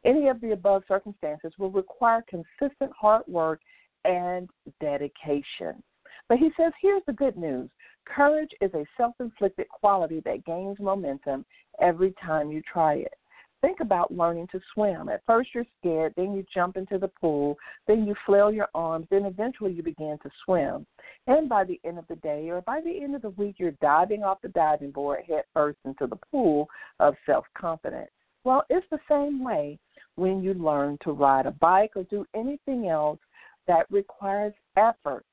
Any 0.05 0.29
of 0.29 0.40
the 0.40 0.53
above 0.53 0.83
circumstances 0.88 1.53
will 1.59 1.70
require 1.70 2.24
consistent 2.29 2.92
hard 2.98 3.22
work 3.26 3.61
and 4.05 4.48
dedication. 4.81 5.83
But 6.29 6.38
he 6.38 6.50
says, 6.57 6.72
here's 6.81 7.03
the 7.07 7.12
good 7.12 7.37
news. 7.37 7.68
Courage 8.07 8.50
is 8.61 8.72
a 8.74 8.87
self 8.96 9.14
inflicted 9.20 9.68
quality 9.68 10.20
that 10.24 10.44
gains 10.44 10.79
momentum 10.81 11.44
every 11.81 12.14
time 12.24 12.50
you 12.50 12.62
try 12.62 12.94
it. 12.94 13.14
Think 13.61 13.81
about 13.81 14.11
learning 14.11 14.49
to 14.53 14.61
swim. 14.73 15.11
At 15.11 15.23
first, 15.27 15.51
you're 15.55 15.66
scared, 15.79 16.14
then 16.16 16.35
you 16.35 16.44
jump 16.53 16.77
into 16.77 16.96
the 16.96 17.09
pool, 17.09 17.59
then 17.87 18.07
you 18.07 18.14
flail 18.25 18.51
your 18.51 18.68
arms, 18.75 19.07
then 19.11 19.27
eventually 19.27 19.73
you 19.73 19.83
begin 19.83 20.18
to 20.23 20.31
swim. 20.44 20.87
And 21.27 21.49
by 21.49 21.64
the 21.64 21.79
end 21.85 21.99
of 21.99 22.07
the 22.09 22.16
day 22.16 22.49
or 22.49 22.62
by 22.62 22.81
the 22.81 23.03
end 23.03 23.14
of 23.14 23.23
the 23.23 23.31
week, 23.31 23.57
you're 23.59 23.73
diving 23.83 24.23
off 24.23 24.40
the 24.40 24.49
diving 24.49 24.92
board 24.92 25.25
head 25.29 25.44
first 25.53 25.79
into 25.85 26.07
the 26.07 26.18
pool 26.31 26.68
of 27.01 27.14
self 27.27 27.44
confidence. 27.57 28.11
Well, 28.44 28.64
it's 28.70 28.87
the 28.90 29.01
same 29.09 29.44
way 29.44 29.79
when 30.16 30.42
you 30.42 30.55
learn 30.55 30.96
to 31.05 31.12
ride 31.12 31.46
a 31.46 31.51
bike 31.51 31.92
or 31.96 32.05
do 32.05 32.25
anything 32.35 32.88
else 32.88 33.18
that 33.66 33.87
requires 33.90 34.55
effort. 34.77 35.25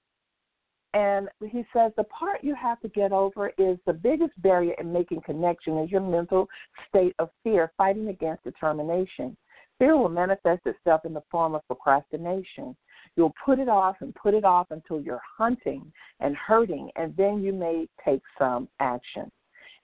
And 0.94 1.28
he 1.52 1.66
says 1.74 1.92
the 1.98 2.06
part 2.06 2.44
you 2.44 2.56
have 2.56 2.80
to 2.82 2.88
get 2.90 3.12
over 3.12 3.52
is 3.58 3.78
the 3.86 3.94
biggest 3.94 4.42
barrier 4.42 4.74
in 4.80 4.92
making 4.92 5.22
connection 5.22 5.78
is 5.80 5.92
your 5.92 6.02
mental 6.02 6.48
state 6.88 7.14
of 7.20 7.30
fear, 7.44 7.72
fighting 7.78 8.08
against 8.08 8.44
determination. 8.44 9.36
Fear 9.80 9.98
will 9.98 10.10
manifest 10.10 10.66
itself 10.66 11.06
in 11.06 11.14
the 11.14 11.24
form 11.30 11.54
of 11.54 11.66
procrastination. 11.68 12.76
You'll 13.16 13.36
put 13.46 13.60
it 13.60 13.70
off 13.70 13.98
and 14.02 14.14
put 14.16 14.34
it 14.34 14.44
off 14.44 14.68
until 14.72 15.00
you're 15.00 15.22
hunting 15.38 15.92
and 16.20 16.36
hurting, 16.36 16.90
and 16.96 17.16
then 17.16 17.42
you 17.44 17.54
may 17.54 17.88
take 18.04 18.22
some 18.40 18.68
action. 18.80 19.32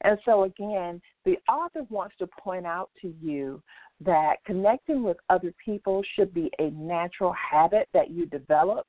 And 0.01 0.17
so, 0.25 0.43
again, 0.43 1.01
the 1.25 1.37
author 1.49 1.83
wants 1.89 2.15
to 2.17 2.27
point 2.27 2.65
out 2.65 2.89
to 3.01 3.13
you 3.21 3.61
that 4.01 4.37
connecting 4.45 5.03
with 5.03 5.17
other 5.29 5.53
people 5.63 6.01
should 6.15 6.33
be 6.33 6.49
a 6.59 6.71
natural 6.71 7.33
habit 7.33 7.87
that 7.93 8.09
you 8.09 8.25
develop 8.25 8.85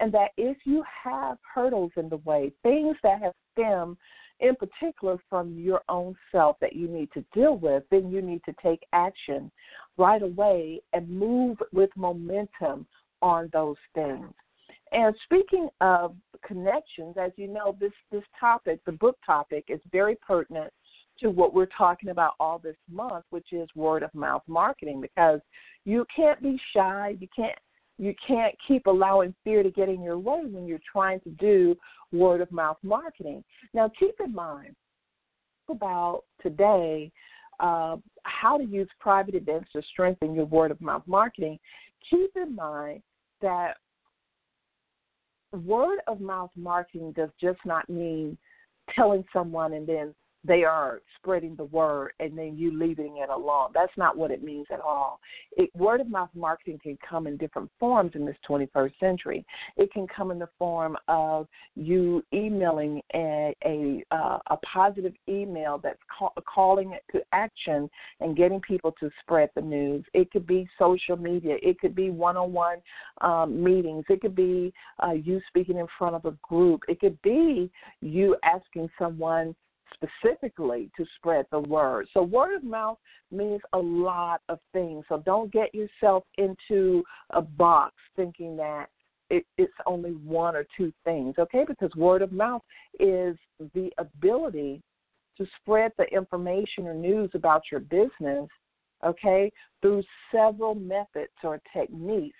and 0.00 0.12
that 0.12 0.30
if 0.36 0.56
you 0.64 0.84
have 1.04 1.38
hurdles 1.54 1.92
in 1.96 2.08
the 2.08 2.18
way, 2.18 2.52
things 2.62 2.96
that 3.02 3.20
have 3.20 3.34
stemmed 3.52 3.96
in 4.40 4.54
particular 4.54 5.18
from 5.28 5.58
your 5.58 5.82
own 5.88 6.14
self 6.30 6.56
that 6.60 6.76
you 6.76 6.86
need 6.88 7.10
to 7.12 7.24
deal 7.34 7.56
with, 7.56 7.82
then 7.90 8.10
you 8.10 8.22
need 8.22 8.42
to 8.44 8.54
take 8.62 8.80
action 8.92 9.50
right 9.96 10.22
away 10.22 10.80
and 10.92 11.08
move 11.08 11.58
with 11.72 11.90
momentum 11.96 12.86
on 13.20 13.50
those 13.52 13.76
things. 13.94 14.32
And 14.92 15.14
speaking 15.24 15.68
of 15.80 16.14
connections, 16.46 17.16
as 17.20 17.32
you 17.36 17.48
know, 17.48 17.76
this 17.80 17.92
this 18.10 18.22
topic, 18.38 18.80
the 18.86 18.92
book 18.92 19.18
topic, 19.26 19.64
is 19.68 19.80
very 19.90 20.16
pertinent 20.16 20.72
to 21.20 21.30
what 21.30 21.52
we're 21.52 21.66
talking 21.76 22.10
about 22.10 22.34
all 22.38 22.58
this 22.58 22.76
month, 22.90 23.24
which 23.30 23.52
is 23.52 23.68
word 23.74 24.02
of 24.02 24.14
mouth 24.14 24.42
marketing, 24.46 25.00
because 25.00 25.40
you 25.84 26.06
can't 26.14 26.40
be 26.40 26.58
shy, 26.72 27.16
you 27.18 27.26
can't 27.34 27.58
you 27.98 28.14
can't 28.26 28.54
keep 28.66 28.86
allowing 28.86 29.34
fear 29.44 29.62
to 29.62 29.70
get 29.70 29.88
in 29.88 30.02
your 30.02 30.18
way 30.18 30.42
when 30.44 30.66
you're 30.66 30.78
trying 30.90 31.20
to 31.20 31.30
do 31.30 31.76
word 32.12 32.40
of 32.40 32.50
mouth 32.50 32.78
marketing. 32.82 33.44
Now, 33.74 33.90
keep 33.98 34.14
in 34.24 34.32
mind 34.32 34.74
about 35.68 36.22
today 36.42 37.10
uh, 37.60 37.96
how 38.22 38.56
to 38.56 38.64
use 38.64 38.88
private 39.00 39.34
events 39.34 39.68
to 39.72 39.82
strengthen 39.90 40.34
your 40.34 40.46
word 40.46 40.70
of 40.70 40.80
mouth 40.80 41.02
marketing. 41.06 41.58
Keep 42.08 42.30
in 42.36 42.54
mind 42.54 43.02
that 43.42 43.74
word 45.52 45.98
of 46.06 46.20
mouth 46.20 46.50
marketing 46.56 47.12
does 47.12 47.30
just 47.40 47.58
not 47.64 47.88
mean 47.88 48.38
telling 48.94 49.24
someone 49.32 49.72
and 49.74 49.86
then 49.86 50.14
they 50.48 50.64
are 50.64 51.02
spreading 51.18 51.54
the 51.54 51.64
word 51.64 52.12
and 52.18 52.36
then 52.36 52.56
you 52.56 52.76
leaving 52.76 53.18
it 53.18 53.28
alone. 53.28 53.70
That's 53.74 53.92
not 53.96 54.16
what 54.16 54.30
it 54.30 54.42
means 54.42 54.66
at 54.72 54.80
all. 54.80 55.20
It, 55.56 55.70
word 55.76 56.00
of 56.00 56.08
mouth 56.08 56.30
marketing 56.34 56.80
can 56.82 56.98
come 57.08 57.26
in 57.26 57.36
different 57.36 57.70
forms 57.78 58.12
in 58.14 58.24
this 58.24 58.36
21st 58.48 58.92
century. 58.98 59.44
It 59.76 59.92
can 59.92 60.06
come 60.06 60.30
in 60.30 60.38
the 60.38 60.48
form 60.58 60.96
of 61.06 61.46
you 61.76 62.24
emailing 62.32 63.02
a 63.14 63.54
a, 63.64 64.02
uh, 64.10 64.38
a 64.50 64.56
positive 64.58 65.12
email 65.28 65.78
that's 65.82 65.98
call, 66.16 66.32
calling 66.52 66.92
it 66.92 67.02
to 67.12 67.22
action 67.32 67.88
and 68.20 68.36
getting 68.36 68.60
people 68.60 68.94
to 69.00 69.10
spread 69.20 69.50
the 69.54 69.60
news. 69.60 70.04
It 70.14 70.30
could 70.30 70.46
be 70.46 70.68
social 70.78 71.16
media. 71.16 71.56
It 71.62 71.78
could 71.78 71.94
be 71.94 72.10
one-on-one 72.10 72.78
um, 73.20 73.62
meetings. 73.62 74.04
It 74.08 74.20
could 74.20 74.34
be 74.34 74.72
uh, 75.02 75.12
you 75.12 75.40
speaking 75.48 75.78
in 75.78 75.86
front 75.98 76.14
of 76.14 76.24
a 76.24 76.36
group. 76.42 76.82
It 76.88 77.00
could 77.00 77.20
be 77.22 77.70
you 78.00 78.36
asking 78.42 78.88
someone 78.98 79.54
specifically 79.94 80.90
to 80.96 81.04
spread 81.16 81.46
the 81.50 81.60
word. 81.60 82.06
So, 82.14 82.22
word 82.22 82.56
of 82.56 82.64
mouth 82.64 82.98
means 83.30 83.60
a 83.72 83.78
lot 83.78 84.42
of 84.48 84.58
things. 84.72 85.04
So, 85.08 85.22
don't 85.24 85.52
get 85.52 85.74
yourself 85.74 86.24
into 86.36 87.02
a 87.30 87.42
box 87.42 87.94
thinking 88.16 88.56
that 88.56 88.86
it, 89.30 89.44
it's 89.56 89.72
only 89.86 90.12
one 90.12 90.56
or 90.56 90.66
two 90.76 90.92
things, 91.04 91.34
okay? 91.38 91.64
Because 91.66 91.94
word 91.96 92.22
of 92.22 92.32
mouth 92.32 92.62
is 92.98 93.36
the 93.74 93.90
ability 93.98 94.82
to 95.36 95.46
spread 95.60 95.92
the 95.98 96.04
information 96.04 96.86
or 96.86 96.94
news 96.94 97.30
about 97.34 97.62
your 97.70 97.80
business, 97.80 98.48
okay, 99.04 99.52
through 99.80 100.02
several 100.32 100.74
methods 100.74 101.32
or 101.44 101.60
techniques 101.72 102.36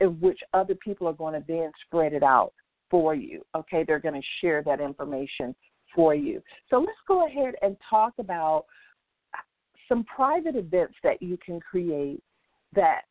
in 0.00 0.20
which 0.20 0.40
other 0.52 0.74
people 0.74 1.06
are 1.06 1.12
going 1.12 1.34
to 1.34 1.44
then 1.46 1.70
spread 1.86 2.12
it 2.12 2.22
out 2.22 2.52
for 2.90 3.14
you, 3.14 3.42
okay? 3.54 3.84
They're 3.86 4.00
going 4.00 4.20
to 4.20 4.26
share 4.40 4.62
that 4.64 4.80
information 4.80 5.54
for 5.94 6.14
you. 6.14 6.42
So 6.70 6.78
let's 6.78 6.98
go 7.06 7.26
ahead 7.26 7.54
and 7.62 7.76
talk 7.88 8.14
about 8.18 8.64
some 9.88 10.04
private 10.04 10.56
events 10.56 10.94
that 11.02 11.22
you 11.22 11.38
can 11.44 11.60
create 11.60 12.22
that 12.74 13.02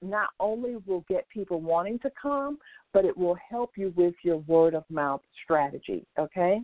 not 0.00 0.30
only 0.40 0.76
will 0.86 1.04
get 1.08 1.28
people 1.28 1.60
wanting 1.60 1.98
to 2.00 2.10
come, 2.20 2.58
but 2.92 3.04
it 3.04 3.16
will 3.16 3.36
help 3.48 3.72
you 3.76 3.92
with 3.96 4.14
your 4.22 4.38
word 4.38 4.74
of 4.74 4.84
mouth 4.90 5.20
strategy. 5.44 6.06
Okay? 6.18 6.60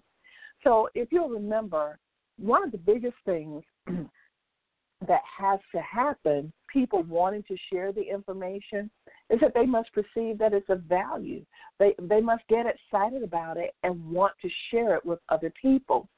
So 0.64 0.88
if 0.94 1.09
you'll 1.12 1.28
remember, 1.28 1.98
one 2.38 2.64
of 2.64 2.72
the 2.72 2.78
biggest 2.78 3.16
things 3.24 3.62
that 3.87 5.22
has 5.38 5.61
to 5.74 5.81
happen, 5.81 6.52
people 6.72 7.02
wanting 7.04 7.44
to 7.48 7.57
share 7.72 7.92
the 7.92 8.02
information, 8.02 8.90
is 9.31 9.41
that 9.41 9.55
they 9.55 9.67
must 9.67 9.93
perceive 9.93 10.38
that 10.38 10.55
it's 10.55 10.69
of 10.69 10.83
value. 10.83 11.45
They 11.79 11.95
they 12.01 12.21
must 12.21 12.47
get 12.49 12.67
excited 12.67 13.23
about 13.23 13.57
it 13.57 13.75
and 13.83 14.11
want 14.11 14.33
to 14.43 14.49
share 14.71 14.95
it 14.95 15.05
with 15.05 15.19
other 15.29 15.53
people. 15.61 16.09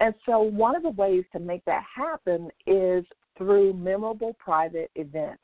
And 0.00 0.14
so 0.26 0.40
one 0.40 0.74
of 0.74 0.82
the 0.82 0.90
ways 0.90 1.24
to 1.32 1.38
make 1.38 1.64
that 1.64 1.82
happen 1.94 2.50
is 2.66 3.04
through 3.36 3.74
memorable 3.74 4.34
private 4.38 4.90
events. 4.94 5.42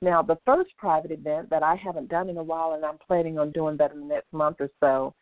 Now, 0.00 0.22
the 0.22 0.38
first 0.44 0.70
private 0.76 1.10
event 1.10 1.50
that 1.50 1.62
I 1.62 1.76
haven't 1.76 2.08
done 2.08 2.28
in 2.28 2.36
a 2.36 2.42
while 2.42 2.72
and 2.72 2.84
I'm 2.84 2.98
planning 3.06 3.38
on 3.38 3.52
doing 3.52 3.76
that 3.78 3.92
in 3.92 4.00
the 4.00 4.06
next 4.06 4.32
month 4.32 4.56
or 4.60 4.70
so 4.80 5.14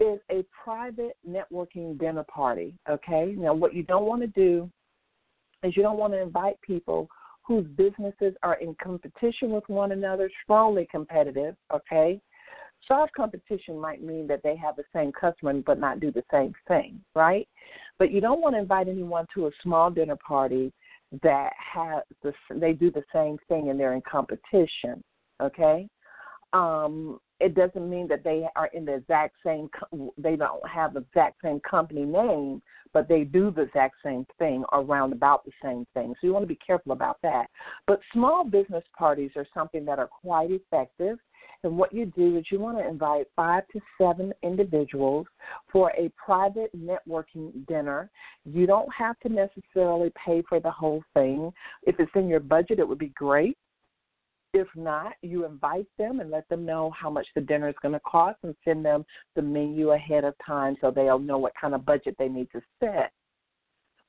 is 0.00 0.18
a 0.30 0.44
private 0.64 1.16
networking 1.28 1.98
dinner 1.98 2.24
party. 2.24 2.74
Okay? 2.88 3.34
Now, 3.36 3.54
what 3.54 3.74
you 3.74 3.82
don't 3.82 4.06
want 4.06 4.22
to 4.22 4.28
do 4.28 4.70
is 5.62 5.76
you 5.76 5.82
don't 5.82 5.98
want 5.98 6.12
to 6.12 6.20
invite 6.20 6.60
people 6.62 7.08
whose 7.42 7.66
businesses 7.76 8.34
are 8.42 8.54
in 8.54 8.74
competition 8.82 9.50
with 9.50 9.64
one 9.68 9.92
another, 9.92 10.30
strongly 10.44 10.86
competitive, 10.90 11.56
okay? 11.74 12.20
Soft 12.86 13.12
competition 13.14 13.78
might 13.78 14.02
mean 14.02 14.26
that 14.26 14.42
they 14.42 14.56
have 14.56 14.76
the 14.76 14.84
same 14.92 15.12
customer 15.12 15.52
but 15.54 15.78
not 15.78 16.00
do 16.00 16.10
the 16.10 16.24
same 16.30 16.52
thing, 16.66 17.00
right? 17.14 17.48
But 17.98 18.10
you 18.10 18.20
don't 18.20 18.40
want 18.40 18.54
to 18.54 18.60
invite 18.60 18.88
anyone 18.88 19.26
to 19.34 19.46
a 19.46 19.50
small 19.62 19.90
dinner 19.90 20.16
party 20.16 20.72
that 21.22 21.52
has 21.56 22.02
the 22.22 22.32
they 22.54 22.72
do 22.72 22.90
the 22.90 23.04
same 23.12 23.36
thing 23.48 23.70
and 23.70 23.78
they're 23.78 23.94
in 23.94 24.02
competition, 24.02 25.02
okay? 25.40 25.88
Um, 26.52 27.18
it 27.40 27.54
doesn't 27.54 27.88
mean 27.88 28.08
that 28.08 28.24
they 28.24 28.46
are 28.56 28.68
in 28.72 28.84
the 28.84 28.94
exact 28.94 29.36
same 29.44 29.68
they 30.16 30.36
don't 30.36 30.66
have 30.68 30.94
the 30.94 31.00
exact 31.00 31.36
same 31.42 31.60
company 31.60 32.04
name 32.04 32.62
but 32.92 33.08
they 33.08 33.24
do 33.24 33.50
the 33.50 33.62
exact 33.62 33.96
same 34.04 34.26
thing 34.38 34.64
or 34.72 34.82
round 34.82 35.12
about 35.12 35.44
the 35.44 35.52
same 35.62 35.86
thing 35.94 36.14
so 36.20 36.26
you 36.26 36.32
want 36.32 36.42
to 36.42 36.48
be 36.48 36.58
careful 36.64 36.92
about 36.92 37.18
that 37.22 37.46
but 37.86 38.00
small 38.12 38.44
business 38.44 38.84
parties 38.96 39.30
are 39.36 39.46
something 39.54 39.84
that 39.84 39.98
are 39.98 40.08
quite 40.08 40.50
effective 40.50 41.18
and 41.64 41.76
what 41.76 41.92
you 41.92 42.06
do 42.06 42.36
is 42.36 42.44
you 42.50 42.58
want 42.58 42.78
to 42.78 42.88
invite 42.88 43.26
five 43.36 43.62
to 43.72 43.80
seven 43.96 44.32
individuals 44.42 45.26
for 45.70 45.92
a 45.92 46.10
private 46.24 46.70
networking 46.76 47.66
dinner. 47.68 48.10
You 48.44 48.66
don't 48.66 48.92
have 48.92 49.18
to 49.20 49.28
necessarily 49.28 50.12
pay 50.24 50.42
for 50.48 50.58
the 50.58 50.70
whole 50.70 51.04
thing. 51.14 51.52
If 51.84 52.00
it's 52.00 52.10
in 52.16 52.26
your 52.26 52.40
budget, 52.40 52.80
it 52.80 52.88
would 52.88 52.98
be 52.98 53.12
great. 53.14 53.56
If 54.54 54.68
not, 54.76 55.14
you 55.22 55.46
invite 55.46 55.86
them 55.96 56.20
and 56.20 56.30
let 56.30 56.48
them 56.48 56.66
know 56.66 56.90
how 56.90 57.08
much 57.08 57.26
the 57.34 57.40
dinner 57.40 57.68
is 57.68 57.74
going 57.80 57.94
to 57.94 58.00
cost 58.00 58.38
and 58.42 58.54
send 58.64 58.84
them 58.84 59.04
the 59.34 59.42
menu 59.42 59.92
ahead 59.92 60.24
of 60.24 60.34
time 60.44 60.76
so 60.80 60.90
they'll 60.90 61.18
know 61.18 61.38
what 61.38 61.54
kind 61.58 61.74
of 61.74 61.86
budget 61.86 62.16
they 62.18 62.28
need 62.28 62.48
to 62.52 62.60
set. 62.78 63.12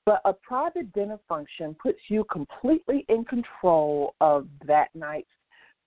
But 0.05 0.21
a 0.25 0.33
private 0.33 0.91
dinner 0.91 1.17
function 1.29 1.75
puts 1.81 1.99
you 2.09 2.25
completely 2.25 3.05
in 3.07 3.23
control 3.23 4.15
of 4.19 4.47
that 4.67 4.89
night's 4.93 5.29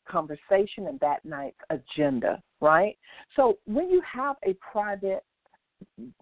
conversation 0.08 0.86
and 0.86 0.98
that 1.00 1.24
night's 1.24 1.58
agenda, 1.68 2.42
right? 2.62 2.96
So 3.34 3.58
when 3.66 3.90
you 3.90 4.00
have 4.10 4.36
a 4.46 4.54
private 4.72 5.22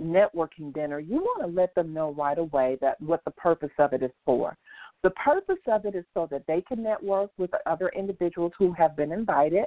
networking 0.00 0.74
dinner, 0.74 0.98
you 0.98 1.16
want 1.16 1.42
to 1.42 1.46
let 1.46 1.72
them 1.76 1.92
know 1.92 2.12
right 2.14 2.38
away 2.38 2.78
that 2.80 3.00
what 3.00 3.24
the 3.24 3.30
purpose 3.32 3.70
of 3.78 3.92
it 3.92 4.02
is 4.02 4.10
for. 4.24 4.56
The 5.04 5.10
purpose 5.10 5.60
of 5.68 5.84
it 5.84 5.94
is 5.94 6.06
so 6.14 6.26
that 6.30 6.46
they 6.48 6.62
can 6.62 6.82
network 6.82 7.30
with 7.36 7.50
other 7.66 7.90
individuals 7.90 8.52
who 8.58 8.72
have 8.72 8.96
been 8.96 9.12
invited, 9.12 9.66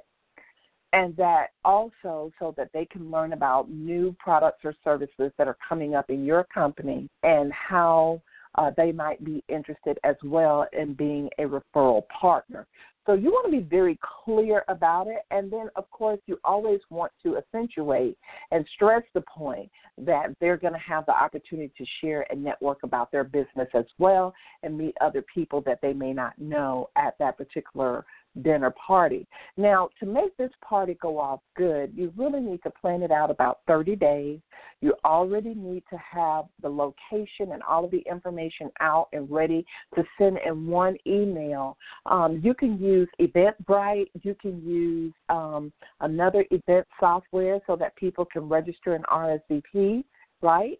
and 0.93 1.15
that 1.15 1.49
also 1.63 2.31
so 2.39 2.55
that 2.57 2.71
they 2.73 2.85
can 2.85 3.11
learn 3.11 3.33
about 3.33 3.69
new 3.69 4.15
products 4.17 4.65
or 4.65 4.73
services 4.83 5.31
that 5.37 5.47
are 5.47 5.57
coming 5.69 5.93
up 5.93 6.09
in 6.09 6.25
your 6.25 6.43
company 6.45 7.07
and 7.21 7.53
how 7.53 8.19
uh, 8.55 8.71
they 8.75 8.91
might 8.91 9.23
be 9.23 9.43
interested 9.47 9.99
as 10.03 10.15
well 10.23 10.65
in 10.73 10.95
being 10.95 11.29
a 11.37 11.43
referral 11.43 12.01
partner. 12.07 12.65
So 13.07 13.13
you 13.13 13.31
want 13.31 13.45
to 13.45 13.51
be 13.51 13.63
very 13.63 13.97
clear 14.25 14.65
about 14.67 15.07
it. 15.07 15.19
And 15.31 15.49
then, 15.49 15.69
of 15.77 15.89
course, 15.91 16.19
you 16.27 16.37
always 16.43 16.81
want 16.89 17.11
to 17.23 17.37
accentuate 17.37 18.17
and 18.51 18.67
stress 18.75 19.01
the 19.13 19.21
point 19.21 19.71
that 19.97 20.35
they're 20.41 20.57
going 20.57 20.73
to 20.73 20.79
have 20.79 21.05
the 21.05 21.13
opportunity 21.13 21.71
to 21.77 21.85
share 22.01 22.29
and 22.29 22.43
network 22.43 22.79
about 22.83 23.09
their 23.11 23.23
business 23.23 23.69
as 23.73 23.85
well 23.97 24.33
and 24.61 24.77
meet 24.77 24.93
other 24.99 25.23
people 25.33 25.61
that 25.61 25.79
they 25.81 25.93
may 25.93 26.11
not 26.11 26.37
know 26.37 26.89
at 26.97 27.17
that 27.17 27.37
particular 27.37 28.05
dinner 28.43 28.73
party. 28.85 29.27
Now, 29.57 29.89
to 29.99 30.05
make 30.05 30.35
this 30.37 30.51
party 30.67 30.97
go 31.01 31.19
off 31.19 31.39
good, 31.55 31.91
you 31.95 32.13
really 32.15 32.39
need 32.39 32.61
to 32.63 32.71
plan 32.71 33.01
it 33.01 33.11
out 33.11 33.31
about 33.31 33.59
30 33.67 33.95
days. 33.95 34.39
You 34.81 34.93
already 35.05 35.53
need 35.55 35.83
to 35.89 35.97
have 35.97 36.45
the 36.61 36.69
location 36.69 37.51
and 37.53 37.63
all 37.63 37.85
of 37.85 37.91
the 37.91 38.03
information 38.09 38.69
out 38.79 39.07
and 39.13 39.29
ready 39.29 39.65
to 39.95 40.03
send 40.17 40.37
in 40.45 40.67
one 40.67 40.97
email. 41.05 41.77
Um, 42.05 42.41
you 42.43 42.53
can 42.53 42.79
use 42.79 43.07
Eventbrite, 43.19 44.07
you 44.21 44.35
can 44.41 44.61
use 44.63 45.13
um, 45.29 45.71
another 46.01 46.45
event 46.51 46.85
software 46.99 47.59
so 47.65 47.75
that 47.75 47.95
people 47.95 48.25
can 48.25 48.47
register 48.47 48.93
an 48.93 49.03
RSVP, 49.11 50.03
right? 50.41 50.79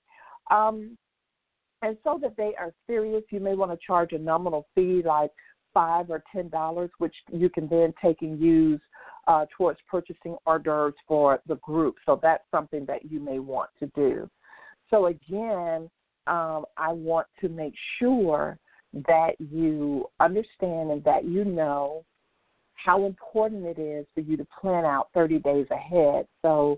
Um, 0.52 0.98
and 1.84 1.98
so 2.04 2.20
that 2.22 2.36
they 2.38 2.54
are 2.58 2.74
serious, 2.88 3.24
you 3.30 3.40
may 3.40 3.54
want 3.54 3.72
to 3.72 3.78
charge 3.86 4.12
a 4.14 4.18
nominal 4.18 4.68
fee 4.74 5.04
like 5.06 5.32
five 5.74 6.10
or 6.10 6.24
ten 6.34 6.50
dollars, 6.50 6.90
which 6.98 7.16
you 7.32 7.50
can 7.50 7.68
then 7.68 7.94
take 8.02 8.22
and 8.22 8.40
use 8.40 8.82
uh, 9.28 9.46
towards 9.56 9.80
purchasing 9.90 10.36
hors 10.46 10.60
d'oeuvres 10.60 10.96
for 11.08 11.40
the 11.48 11.56
group. 11.58 11.96
So 12.06 12.20
that's 12.22 12.44
something 12.52 12.86
that 12.86 13.12
you 13.12 13.20
may 13.20 13.40
want 13.40 13.70
to 13.80 13.88
do. 13.96 14.30
So 14.90 15.08
again, 15.08 15.90
um, 16.28 16.66
I 16.78 16.92
want 16.92 17.28
to 17.42 17.50
make 17.50 17.74
sure 18.00 18.58
that 18.94 19.32
you 19.40 20.06
understand 20.20 20.92
and 20.92 21.04
that 21.04 21.26
you 21.26 21.46
know 21.46 22.06
how 22.76 23.06
important 23.06 23.66
it 23.66 23.80
is 23.80 24.06
for 24.14 24.22
you 24.22 24.38
to 24.38 24.48
plan 24.60 24.86
out 24.86 25.10
30 25.14 25.40
days 25.40 25.68
ahead. 25.72 26.26
So 26.42 26.78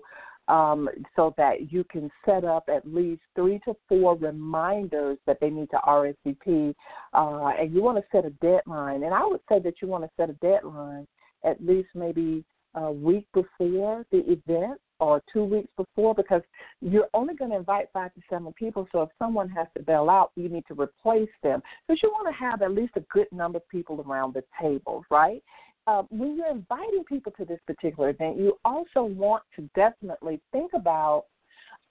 um, 0.50 0.88
so 1.14 1.32
that 1.36 1.72
you 1.72 1.84
can 1.84 2.10
set 2.26 2.44
up 2.44 2.64
at 2.68 2.86
least 2.86 3.22
three 3.36 3.60
to 3.64 3.74
four 3.88 4.16
reminders 4.16 5.16
that 5.26 5.38
they 5.40 5.48
need 5.48 5.70
to 5.70 5.76
RSVP, 5.86 6.74
uh, 7.14 7.46
and 7.58 7.72
you 7.72 7.82
want 7.82 7.98
to 7.98 8.04
set 8.10 8.24
a 8.24 8.30
deadline. 8.42 9.04
And 9.04 9.14
I 9.14 9.24
would 9.24 9.40
say 9.48 9.60
that 9.60 9.74
you 9.80 9.86
want 9.86 10.04
to 10.04 10.10
set 10.16 10.28
a 10.28 10.34
deadline 10.34 11.06
at 11.44 11.64
least 11.64 11.88
maybe 11.94 12.44
a 12.74 12.90
week 12.90 13.26
before 13.32 14.04
the 14.10 14.18
event 14.30 14.80
or 14.98 15.22
two 15.32 15.44
weeks 15.44 15.70
before 15.76 16.14
because 16.14 16.42
you're 16.80 17.08
only 17.14 17.34
going 17.34 17.50
to 17.50 17.56
invite 17.56 17.86
five 17.92 18.12
to 18.14 18.20
seven 18.28 18.52
people. 18.52 18.86
So 18.92 19.02
if 19.02 19.08
someone 19.18 19.48
has 19.50 19.66
to 19.76 19.82
bail 19.82 20.10
out, 20.10 20.32
you 20.36 20.48
need 20.48 20.64
to 20.68 20.74
replace 20.74 21.30
them 21.42 21.62
because 21.86 22.00
you 22.02 22.10
want 22.10 22.28
to 22.28 22.38
have 22.38 22.60
at 22.62 22.72
least 22.72 22.92
a 22.96 23.00
good 23.12 23.26
number 23.32 23.58
of 23.58 23.68
people 23.68 24.04
around 24.06 24.34
the 24.34 24.44
table, 24.60 25.04
right? 25.10 25.42
Uh, 25.90 26.02
when 26.10 26.36
you're 26.36 26.50
inviting 26.50 27.02
people 27.04 27.32
to 27.32 27.44
this 27.44 27.58
particular 27.66 28.10
event, 28.10 28.38
you 28.38 28.56
also 28.64 29.02
want 29.02 29.42
to 29.56 29.68
definitely 29.74 30.40
think 30.52 30.70
about 30.72 31.24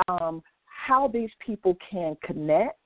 um, 0.07 0.41
how 0.65 1.09
these 1.09 1.29
people 1.45 1.75
can 1.91 2.15
connect 2.23 2.77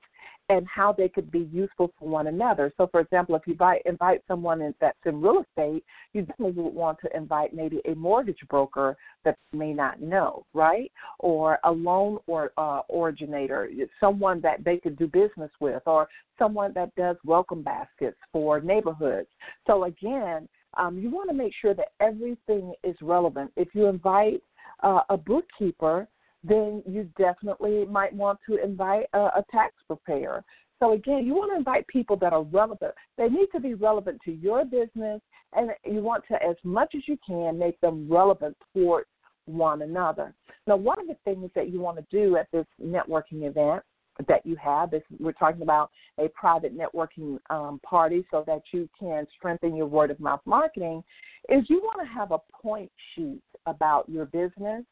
and 0.48 0.66
how 0.66 0.92
they 0.92 1.08
could 1.08 1.30
be 1.30 1.48
useful 1.52 1.92
for 1.98 2.08
one 2.08 2.26
another. 2.26 2.72
So, 2.76 2.88
for 2.88 3.00
example, 3.00 3.36
if 3.36 3.42
you 3.46 3.52
invite, 3.52 3.82
invite 3.86 4.22
someone 4.26 4.60
in, 4.60 4.74
that's 4.80 4.98
in 5.06 5.22
real 5.22 5.42
estate, 5.48 5.84
you 6.12 6.22
definitely 6.22 6.60
would 6.62 6.74
want 6.74 6.98
to 7.02 7.16
invite 7.16 7.54
maybe 7.54 7.80
a 7.86 7.94
mortgage 7.94 8.40
broker 8.50 8.96
that 9.24 9.38
may 9.52 9.72
not 9.72 10.02
know, 10.02 10.44
right? 10.52 10.90
Or 11.20 11.60
a 11.64 11.70
loan 11.70 12.18
or 12.26 12.52
uh, 12.58 12.80
originator, 12.92 13.70
someone 14.00 14.40
that 14.42 14.64
they 14.64 14.78
could 14.78 14.98
do 14.98 15.06
business 15.06 15.50
with, 15.60 15.82
or 15.86 16.08
someone 16.38 16.72
that 16.74 16.94
does 16.96 17.16
welcome 17.24 17.62
baskets 17.62 18.18
for 18.32 18.60
neighborhoods. 18.60 19.28
So, 19.66 19.84
again, 19.84 20.46
um, 20.76 20.98
you 20.98 21.10
want 21.10 21.28
to 21.30 21.34
make 21.34 21.52
sure 21.60 21.74
that 21.74 21.92
everything 22.00 22.72
is 22.82 22.96
relevant. 23.00 23.50
If 23.56 23.68
you 23.74 23.86
invite 23.86 24.42
uh, 24.82 25.00
a 25.08 25.16
bookkeeper, 25.16 26.08
then 26.42 26.82
you 26.86 27.08
definitely 27.18 27.86
might 27.86 28.12
want 28.12 28.38
to 28.48 28.62
invite 28.62 29.06
a, 29.14 29.18
a 29.18 29.44
tax 29.50 29.74
preparer. 29.86 30.44
So 30.80 30.92
again, 30.92 31.24
you 31.24 31.34
want 31.34 31.52
to 31.52 31.56
invite 31.56 31.86
people 31.86 32.16
that 32.16 32.32
are 32.32 32.42
relevant. 32.42 32.92
They 33.16 33.28
need 33.28 33.46
to 33.52 33.60
be 33.60 33.74
relevant 33.74 34.20
to 34.24 34.32
your 34.32 34.64
business, 34.64 35.20
and 35.54 35.70
you 35.84 36.00
want 36.00 36.24
to, 36.30 36.34
as 36.42 36.56
much 36.64 36.94
as 36.94 37.02
you 37.06 37.16
can, 37.26 37.58
make 37.58 37.80
them 37.80 38.06
relevant 38.10 38.56
towards 38.74 39.06
one 39.46 39.82
another. 39.82 40.34
Now, 40.66 40.76
one 40.76 41.00
of 41.00 41.06
the 41.06 41.16
things 41.24 41.50
that 41.54 41.70
you 41.70 41.80
want 41.80 41.98
to 41.98 42.04
do 42.10 42.36
at 42.36 42.48
this 42.52 42.66
networking 42.82 43.48
event 43.48 43.82
that 44.28 44.44
you 44.44 44.56
have 44.56 44.94
is 44.94 45.02
we're 45.18 45.32
talking 45.32 45.62
about 45.62 45.90
a 46.18 46.28
private 46.28 46.76
networking 46.76 47.38
um, 47.50 47.80
party 47.84 48.24
so 48.30 48.44
that 48.46 48.62
you 48.72 48.88
can 48.98 49.26
strengthen 49.36 49.74
your 49.74 49.86
word 49.86 50.10
of 50.10 50.20
mouth 50.20 50.40
marketing 50.44 51.02
is 51.48 51.64
you 51.68 51.80
want 51.80 52.00
to 52.00 52.06
have 52.06 52.32
a 52.32 52.38
point 52.62 52.90
sheet 53.14 53.42
about 53.66 54.08
your 54.08 54.26
business 54.26 54.84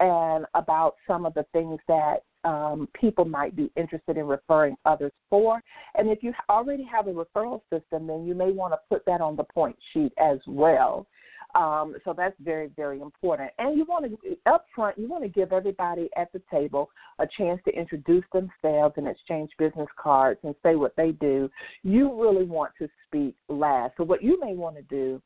and 0.00 0.44
about 0.54 0.96
some 1.06 1.24
of 1.24 1.34
the 1.34 1.44
things 1.52 1.78
that 1.88 2.22
um, 2.44 2.88
people 2.98 3.24
might 3.24 3.56
be 3.56 3.70
interested 3.76 4.16
in 4.16 4.26
referring 4.26 4.76
others 4.84 5.12
for. 5.30 5.62
And 5.94 6.10
if 6.10 6.22
you 6.22 6.32
already 6.50 6.84
have 6.84 7.06
a 7.06 7.12
referral 7.12 7.60
system, 7.72 8.06
then 8.06 8.26
you 8.26 8.34
may 8.34 8.50
want 8.50 8.74
to 8.74 8.78
put 8.88 9.04
that 9.06 9.20
on 9.20 9.36
the 9.36 9.44
point 9.44 9.76
sheet 9.92 10.12
as 10.18 10.38
well. 10.46 11.06
Um, 11.54 11.94
so 12.04 12.12
that's 12.16 12.34
very, 12.40 12.68
very 12.74 13.00
important. 13.00 13.50
And 13.58 13.76
you 13.78 13.84
want 13.84 14.06
to, 14.06 14.36
up 14.46 14.66
front, 14.74 14.98
you 14.98 15.08
want 15.08 15.22
to 15.22 15.28
give 15.28 15.52
everybody 15.52 16.10
at 16.16 16.32
the 16.32 16.42
table 16.50 16.90
a 17.20 17.26
chance 17.38 17.60
to 17.66 17.72
introduce 17.72 18.24
themselves 18.32 18.94
and 18.96 19.06
exchange 19.06 19.50
business 19.58 19.88
cards 19.96 20.40
and 20.42 20.54
say 20.64 20.74
what 20.74 20.96
they 20.96 21.12
do. 21.12 21.48
You 21.84 22.20
really 22.20 22.44
want 22.44 22.72
to 22.80 22.88
speak 23.06 23.36
last. 23.48 23.94
So 23.96 24.04
what 24.04 24.22
you 24.22 24.40
may 24.40 24.54
want 24.54 24.76
to 24.76 24.82
do 24.82 25.22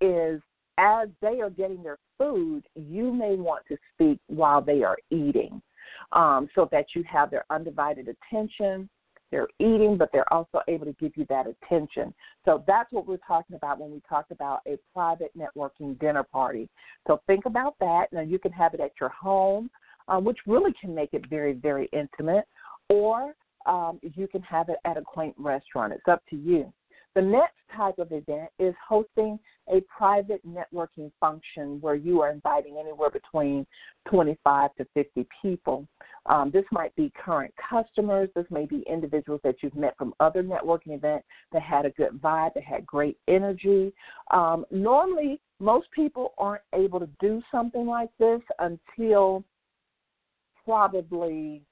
is 0.00 0.40
as 0.78 1.08
they 1.20 1.40
are 1.40 1.50
getting 1.50 1.82
their 1.82 1.98
food, 2.18 2.64
you 2.74 3.12
may 3.12 3.36
want 3.36 3.64
to 3.68 3.76
speak 3.94 4.18
while 4.28 4.62
they 4.62 4.82
are 4.82 4.98
eating 5.10 5.60
um, 6.12 6.48
so 6.54 6.68
that 6.72 6.86
you 6.94 7.04
have 7.10 7.30
their 7.30 7.44
undivided 7.50 8.08
attention. 8.08 8.88
They're 9.30 9.48
eating, 9.58 9.96
but 9.98 10.10
they're 10.12 10.32
also 10.32 10.60
able 10.68 10.86
to 10.86 10.92
give 10.94 11.12
you 11.16 11.26
that 11.28 11.46
attention. 11.46 12.14
So 12.44 12.62
that's 12.66 12.90
what 12.92 13.06
we're 13.06 13.16
talking 13.18 13.56
about 13.56 13.80
when 13.80 13.90
we 13.90 14.00
talk 14.08 14.26
about 14.30 14.60
a 14.66 14.78
private 14.92 15.32
networking 15.36 15.98
dinner 15.98 16.22
party. 16.22 16.68
So 17.06 17.20
think 17.26 17.46
about 17.46 17.74
that. 17.80 18.06
Now, 18.12 18.20
you 18.20 18.38
can 18.38 18.52
have 18.52 18.74
it 18.74 18.80
at 18.80 18.92
your 19.00 19.10
home, 19.10 19.68
um, 20.08 20.24
which 20.24 20.38
really 20.46 20.72
can 20.80 20.94
make 20.94 21.12
it 21.12 21.28
very, 21.28 21.54
very 21.54 21.88
intimate, 21.92 22.44
or 22.88 23.34
um, 23.66 23.98
you 24.02 24.28
can 24.28 24.42
have 24.42 24.68
it 24.68 24.76
at 24.84 24.96
a 24.96 25.02
quaint 25.02 25.34
restaurant. 25.38 25.92
It's 25.92 26.06
up 26.08 26.22
to 26.30 26.36
you. 26.36 26.72
The 27.16 27.22
next 27.22 27.56
type 27.74 27.98
of 27.98 28.12
event 28.12 28.50
is 28.58 28.74
hosting 28.86 29.38
a 29.72 29.80
private 29.88 30.42
networking 30.46 31.10
function 31.18 31.80
where 31.80 31.94
you 31.94 32.20
are 32.20 32.30
inviting 32.30 32.76
anywhere 32.78 33.08
between 33.08 33.66
25 34.06 34.74
to 34.74 34.86
50 34.92 35.26
people. 35.40 35.88
Um, 36.26 36.50
this 36.52 36.66
might 36.70 36.94
be 36.94 37.10
current 37.24 37.54
customers, 37.70 38.28
this 38.36 38.44
may 38.50 38.66
be 38.66 38.84
individuals 38.86 39.40
that 39.44 39.56
you've 39.62 39.74
met 39.74 39.96
from 39.96 40.12
other 40.20 40.42
networking 40.42 40.94
events 40.94 41.26
that 41.52 41.62
had 41.62 41.86
a 41.86 41.90
good 41.90 42.20
vibe, 42.20 42.52
that 42.52 42.64
had 42.64 42.84
great 42.84 43.16
energy. 43.28 43.94
Um, 44.30 44.66
normally, 44.70 45.40
most 45.58 45.90
people 45.92 46.34
aren't 46.36 46.64
able 46.74 47.00
to 47.00 47.08
do 47.18 47.40
something 47.50 47.86
like 47.86 48.10
this 48.18 48.42
until 48.58 49.42
probably 50.66 51.62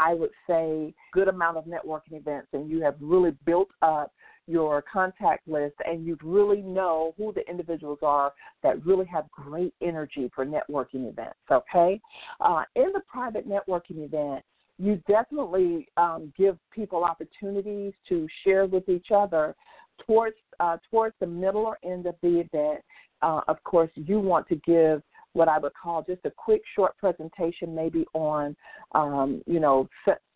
I 0.00 0.14
would 0.14 0.30
say 0.48 0.94
good 1.12 1.28
amount 1.28 1.58
of 1.58 1.66
networking 1.66 2.14
events 2.14 2.48
and 2.54 2.70
you 2.70 2.80
have 2.82 2.96
really 3.00 3.32
built 3.44 3.68
up 3.82 4.10
your 4.50 4.82
contact 4.92 5.46
list 5.46 5.76
and 5.86 6.04
you 6.04 6.18
really 6.22 6.60
know 6.60 7.14
who 7.16 7.32
the 7.32 7.48
individuals 7.48 7.98
are 8.02 8.32
that 8.62 8.84
really 8.84 9.06
have 9.06 9.30
great 9.30 9.72
energy 9.80 10.30
for 10.34 10.44
networking 10.44 11.08
events, 11.08 11.38
okay? 11.50 12.00
Uh, 12.40 12.64
in 12.74 12.90
the 12.92 13.00
private 13.08 13.48
networking 13.48 14.04
event, 14.04 14.44
you 14.78 15.00
definitely 15.06 15.86
um, 15.96 16.32
give 16.36 16.56
people 16.72 17.04
opportunities 17.04 17.92
to 18.08 18.26
share 18.44 18.66
with 18.66 18.88
each 18.88 19.08
other 19.14 19.54
towards 20.06 20.36
uh, 20.58 20.76
towards 20.90 21.14
the 21.20 21.26
middle 21.26 21.66
or 21.66 21.78
end 21.84 22.06
of 22.06 22.14
the 22.22 22.40
event. 22.40 22.82
Uh, 23.22 23.40
of 23.48 23.62
course, 23.64 23.90
you 23.94 24.18
want 24.18 24.48
to 24.48 24.56
give 24.56 25.02
what 25.32 25.48
I 25.48 25.58
would 25.58 25.72
call 25.80 26.02
just 26.02 26.20
a 26.24 26.30
quick, 26.30 26.62
short 26.74 26.96
presentation, 26.98 27.74
maybe 27.74 28.04
on, 28.14 28.56
um, 28.92 29.42
you 29.46 29.60
know, 29.60 29.88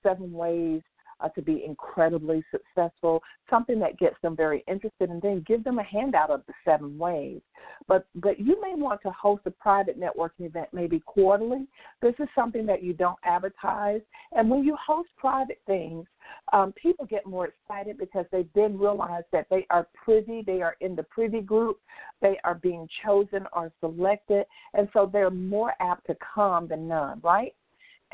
seven 0.02 0.32
ways 0.32 0.82
uh, 1.20 1.28
to 1.30 1.42
be 1.42 1.64
incredibly 1.64 2.42
successful, 2.50 3.22
something 3.50 3.78
that 3.80 3.98
gets 3.98 4.16
them 4.22 4.36
very 4.36 4.64
interested, 4.68 5.10
and 5.10 5.20
then 5.22 5.44
give 5.46 5.64
them 5.64 5.78
a 5.78 5.82
handout 5.82 6.30
of 6.30 6.42
the 6.46 6.52
seven 6.64 6.98
ways. 6.98 7.40
But 7.86 8.06
but 8.16 8.38
you 8.38 8.60
may 8.60 8.74
want 8.74 9.00
to 9.02 9.10
host 9.10 9.42
a 9.46 9.50
private 9.50 9.98
networking 9.98 10.46
event 10.46 10.68
maybe 10.72 11.00
quarterly. 11.00 11.66
This 12.02 12.14
is 12.18 12.28
something 12.34 12.66
that 12.66 12.82
you 12.82 12.92
don't 12.92 13.18
advertise, 13.24 14.00
and 14.32 14.50
when 14.50 14.64
you 14.64 14.76
host 14.84 15.08
private 15.16 15.60
things, 15.66 16.06
um, 16.52 16.72
people 16.72 17.06
get 17.06 17.26
more 17.26 17.48
excited 17.48 17.98
because 17.98 18.26
they 18.30 18.46
then 18.54 18.78
realize 18.78 19.24
that 19.32 19.46
they 19.50 19.66
are 19.70 19.86
privy, 19.94 20.42
they 20.42 20.62
are 20.62 20.76
in 20.80 20.94
the 20.94 21.02
privy 21.04 21.40
group, 21.40 21.78
they 22.20 22.38
are 22.44 22.54
being 22.54 22.88
chosen 23.04 23.46
or 23.52 23.72
selected, 23.80 24.46
and 24.74 24.88
so 24.92 25.08
they're 25.10 25.30
more 25.30 25.74
apt 25.80 26.06
to 26.06 26.16
come 26.34 26.68
than 26.68 26.88
none, 26.88 27.20
right? 27.22 27.54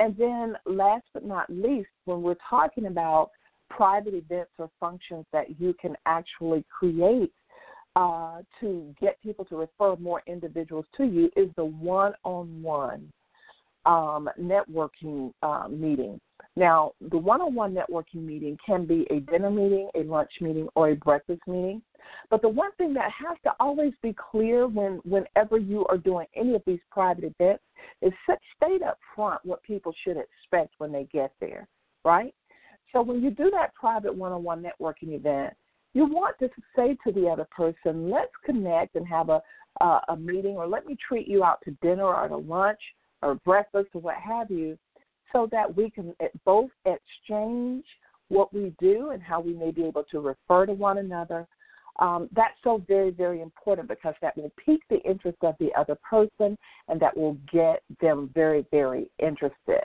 And 0.00 0.16
then, 0.16 0.56
last 0.64 1.04
but 1.12 1.26
not 1.26 1.44
least, 1.50 1.90
when 2.06 2.22
we're 2.22 2.34
talking 2.48 2.86
about 2.86 3.30
private 3.68 4.14
events 4.14 4.52
or 4.58 4.70
functions 4.80 5.26
that 5.32 5.60
you 5.60 5.74
can 5.78 5.94
actually 6.06 6.64
create 6.76 7.32
uh, 7.96 8.38
to 8.60 8.94
get 8.98 9.20
people 9.22 9.44
to 9.44 9.56
refer 9.56 9.96
more 9.96 10.22
individuals 10.26 10.86
to 10.96 11.04
you, 11.04 11.30
is 11.36 11.50
the 11.56 11.64
one 11.64 12.14
on 12.24 12.62
one 12.62 13.12
networking 13.86 15.34
uh, 15.42 15.68
meeting. 15.68 16.18
Now, 16.56 16.92
the 17.10 17.18
one 17.18 17.42
on 17.42 17.54
one 17.54 17.74
networking 17.74 18.24
meeting 18.24 18.56
can 18.64 18.86
be 18.86 19.06
a 19.10 19.20
dinner 19.20 19.50
meeting, 19.50 19.90
a 19.94 20.02
lunch 20.04 20.30
meeting, 20.40 20.68
or 20.76 20.90
a 20.90 20.96
breakfast 20.96 21.42
meeting. 21.46 21.82
But 22.30 22.42
the 22.42 22.48
one 22.48 22.72
thing 22.72 22.94
that 22.94 23.10
has 23.12 23.36
to 23.44 23.52
always 23.60 23.92
be 24.02 24.14
clear 24.30 24.66
when 24.66 25.00
whenever 25.04 25.58
you 25.58 25.86
are 25.86 25.98
doing 25.98 26.26
any 26.34 26.54
of 26.54 26.62
these 26.66 26.80
private 26.90 27.24
events 27.24 27.64
is 28.02 28.12
set, 28.26 28.38
state 28.56 28.82
up 28.82 28.98
front 29.14 29.40
what 29.44 29.62
people 29.62 29.94
should 30.04 30.16
expect 30.16 30.74
when 30.78 30.92
they 30.92 31.04
get 31.12 31.32
there, 31.40 31.68
right? 32.04 32.34
So 32.92 33.02
when 33.02 33.22
you 33.22 33.30
do 33.30 33.50
that 33.52 33.74
private 33.74 34.14
one-on-one 34.14 34.62
networking 34.62 35.14
event, 35.14 35.54
you 35.92 36.06
want 36.06 36.38
to 36.38 36.48
say 36.76 36.96
to 37.04 37.12
the 37.12 37.28
other 37.28 37.46
person, 37.50 38.10
let's 38.10 38.32
connect 38.44 38.94
and 38.96 39.06
have 39.06 39.28
a 39.28 39.42
uh, 39.80 40.00
a 40.08 40.16
meeting, 40.16 40.56
or 40.56 40.66
let 40.66 40.84
me 40.84 40.96
treat 41.06 41.28
you 41.28 41.44
out 41.44 41.60
to 41.64 41.70
dinner 41.80 42.04
or 42.04 42.28
to 42.28 42.36
lunch 42.36 42.80
or 43.22 43.36
breakfast 43.36 43.88
or 43.94 44.00
what 44.00 44.16
have 44.16 44.50
you, 44.50 44.76
so 45.32 45.48
that 45.52 45.74
we 45.76 45.90
can 45.90 46.12
both 46.44 46.70
exchange 46.84 47.84
what 48.28 48.52
we 48.52 48.74
do 48.80 49.10
and 49.10 49.22
how 49.22 49.40
we 49.40 49.52
may 49.54 49.70
be 49.70 49.84
able 49.84 50.04
to 50.04 50.20
refer 50.20 50.66
to 50.66 50.72
one 50.72 50.98
another 50.98 51.46
um, 52.00 52.28
that's 52.34 52.56
so 52.64 52.82
very, 52.88 53.10
very 53.10 53.42
important 53.42 53.88
because 53.88 54.14
that 54.22 54.36
will 54.36 54.52
pique 54.64 54.82
the 54.88 55.00
interest 55.02 55.38
of 55.42 55.54
the 55.60 55.70
other 55.78 55.96
person 56.08 56.56
and 56.88 56.98
that 57.00 57.16
will 57.16 57.36
get 57.52 57.82
them 58.00 58.30
very, 58.34 58.66
very 58.70 59.10
interested. 59.18 59.84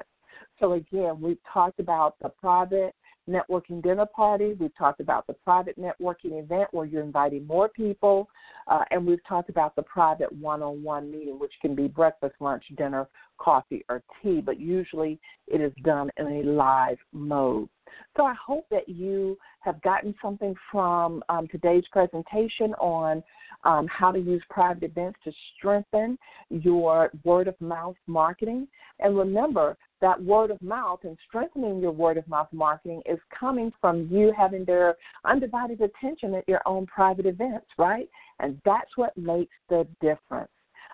So, 0.59 0.73
again, 0.73 1.19
we've 1.19 1.37
talked 1.51 1.79
about 1.79 2.15
the 2.21 2.29
private 2.29 2.95
networking 3.29 3.81
dinner 3.81 4.05
party. 4.05 4.53
We've 4.53 4.75
talked 4.77 5.01
about 5.01 5.27
the 5.27 5.33
private 5.33 5.77
networking 5.79 6.41
event 6.41 6.69
where 6.71 6.85
you're 6.85 7.03
inviting 7.03 7.45
more 7.45 7.67
people. 7.69 8.29
Uh, 8.67 8.83
and 8.91 9.05
we've 9.05 9.23
talked 9.27 9.49
about 9.49 9.75
the 9.75 9.81
private 9.83 10.31
one 10.31 10.61
on 10.61 10.83
one 10.83 11.11
meeting, 11.11 11.39
which 11.39 11.53
can 11.61 11.75
be 11.75 11.87
breakfast, 11.87 12.35
lunch, 12.39 12.63
dinner, 12.77 13.07
coffee, 13.37 13.83
or 13.89 14.01
tea, 14.21 14.41
but 14.41 14.59
usually 14.59 15.19
it 15.47 15.59
is 15.59 15.73
done 15.83 16.09
in 16.17 16.27
a 16.27 16.43
live 16.43 16.97
mode. 17.11 17.67
So 18.15 18.23
I 18.23 18.33
hope 18.33 18.65
that 18.71 18.87
you 18.87 19.37
have 19.61 19.81
gotten 19.81 20.15
something 20.21 20.55
from 20.71 21.23
um, 21.29 21.47
today's 21.47 21.83
presentation 21.91 22.73
on 22.75 23.23
um, 23.63 23.87
how 23.87 24.11
to 24.11 24.19
use 24.19 24.43
private 24.49 24.83
events 24.83 25.19
to 25.23 25.31
strengthen 25.57 26.17
your 26.49 27.11
word 27.23 27.47
of 27.47 27.59
mouth 27.59 27.95
marketing. 28.07 28.67
And 28.99 29.17
remember 29.17 29.77
that 30.01 30.21
word 30.21 30.51
of 30.51 30.61
mouth 30.61 30.99
and 31.03 31.17
strengthening 31.27 31.79
your 31.79 31.91
word 31.91 32.17
of 32.17 32.27
mouth 32.27 32.49
marketing 32.51 33.01
is 33.05 33.19
coming 33.37 33.71
from 33.81 34.07
you 34.11 34.31
having 34.37 34.65
their 34.65 34.95
undivided 35.23 35.81
attention 35.81 36.35
at 36.35 36.47
your 36.47 36.61
own 36.65 36.85
private 36.85 37.25
events, 37.25 37.67
right? 37.77 38.07
And 38.39 38.61
that's 38.65 38.91
what 38.95 39.17
makes 39.17 39.53
the 39.69 39.87
difference. 40.01 40.51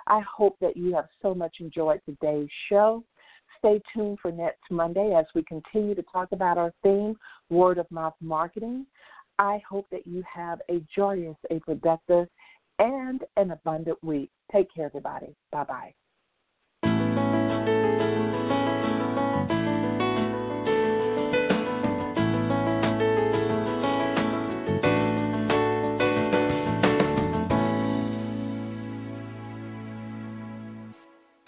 I 0.08 0.22
hope 0.22 0.58
that 0.62 0.76
you 0.76 0.94
have 0.96 1.08
so 1.22 1.36
much 1.36 1.58
enjoyed 1.60 2.02
today's 2.06 2.50
show. 2.70 3.04
Stay 3.62 3.82
tuned 3.94 4.18
for 4.22 4.32
next 4.32 4.70
Monday 4.70 5.14
as 5.18 5.26
we 5.36 5.44
continue 5.44 5.96
to 5.96 6.04
talk 6.12 6.32
about 6.32 6.58
our 6.58 6.74
theme, 6.84 7.16
word 7.50 7.78
of 7.78 7.90
mouth 7.92 8.16
marketing. 8.20 8.86
I 9.40 9.62
hope 9.68 9.88
that 9.92 10.06
you 10.06 10.24
have 10.32 10.62
a 10.70 10.84
joyous, 10.94 11.38
a 11.50 11.60
productive, 11.60 12.28
and 12.80 13.22
an 13.38 13.52
abundant 13.52 14.04
week. 14.04 14.32
Take 14.52 14.74
care, 14.74 14.86
everybody. 14.86 15.36
Bye 15.52 15.64
bye. 15.64 15.94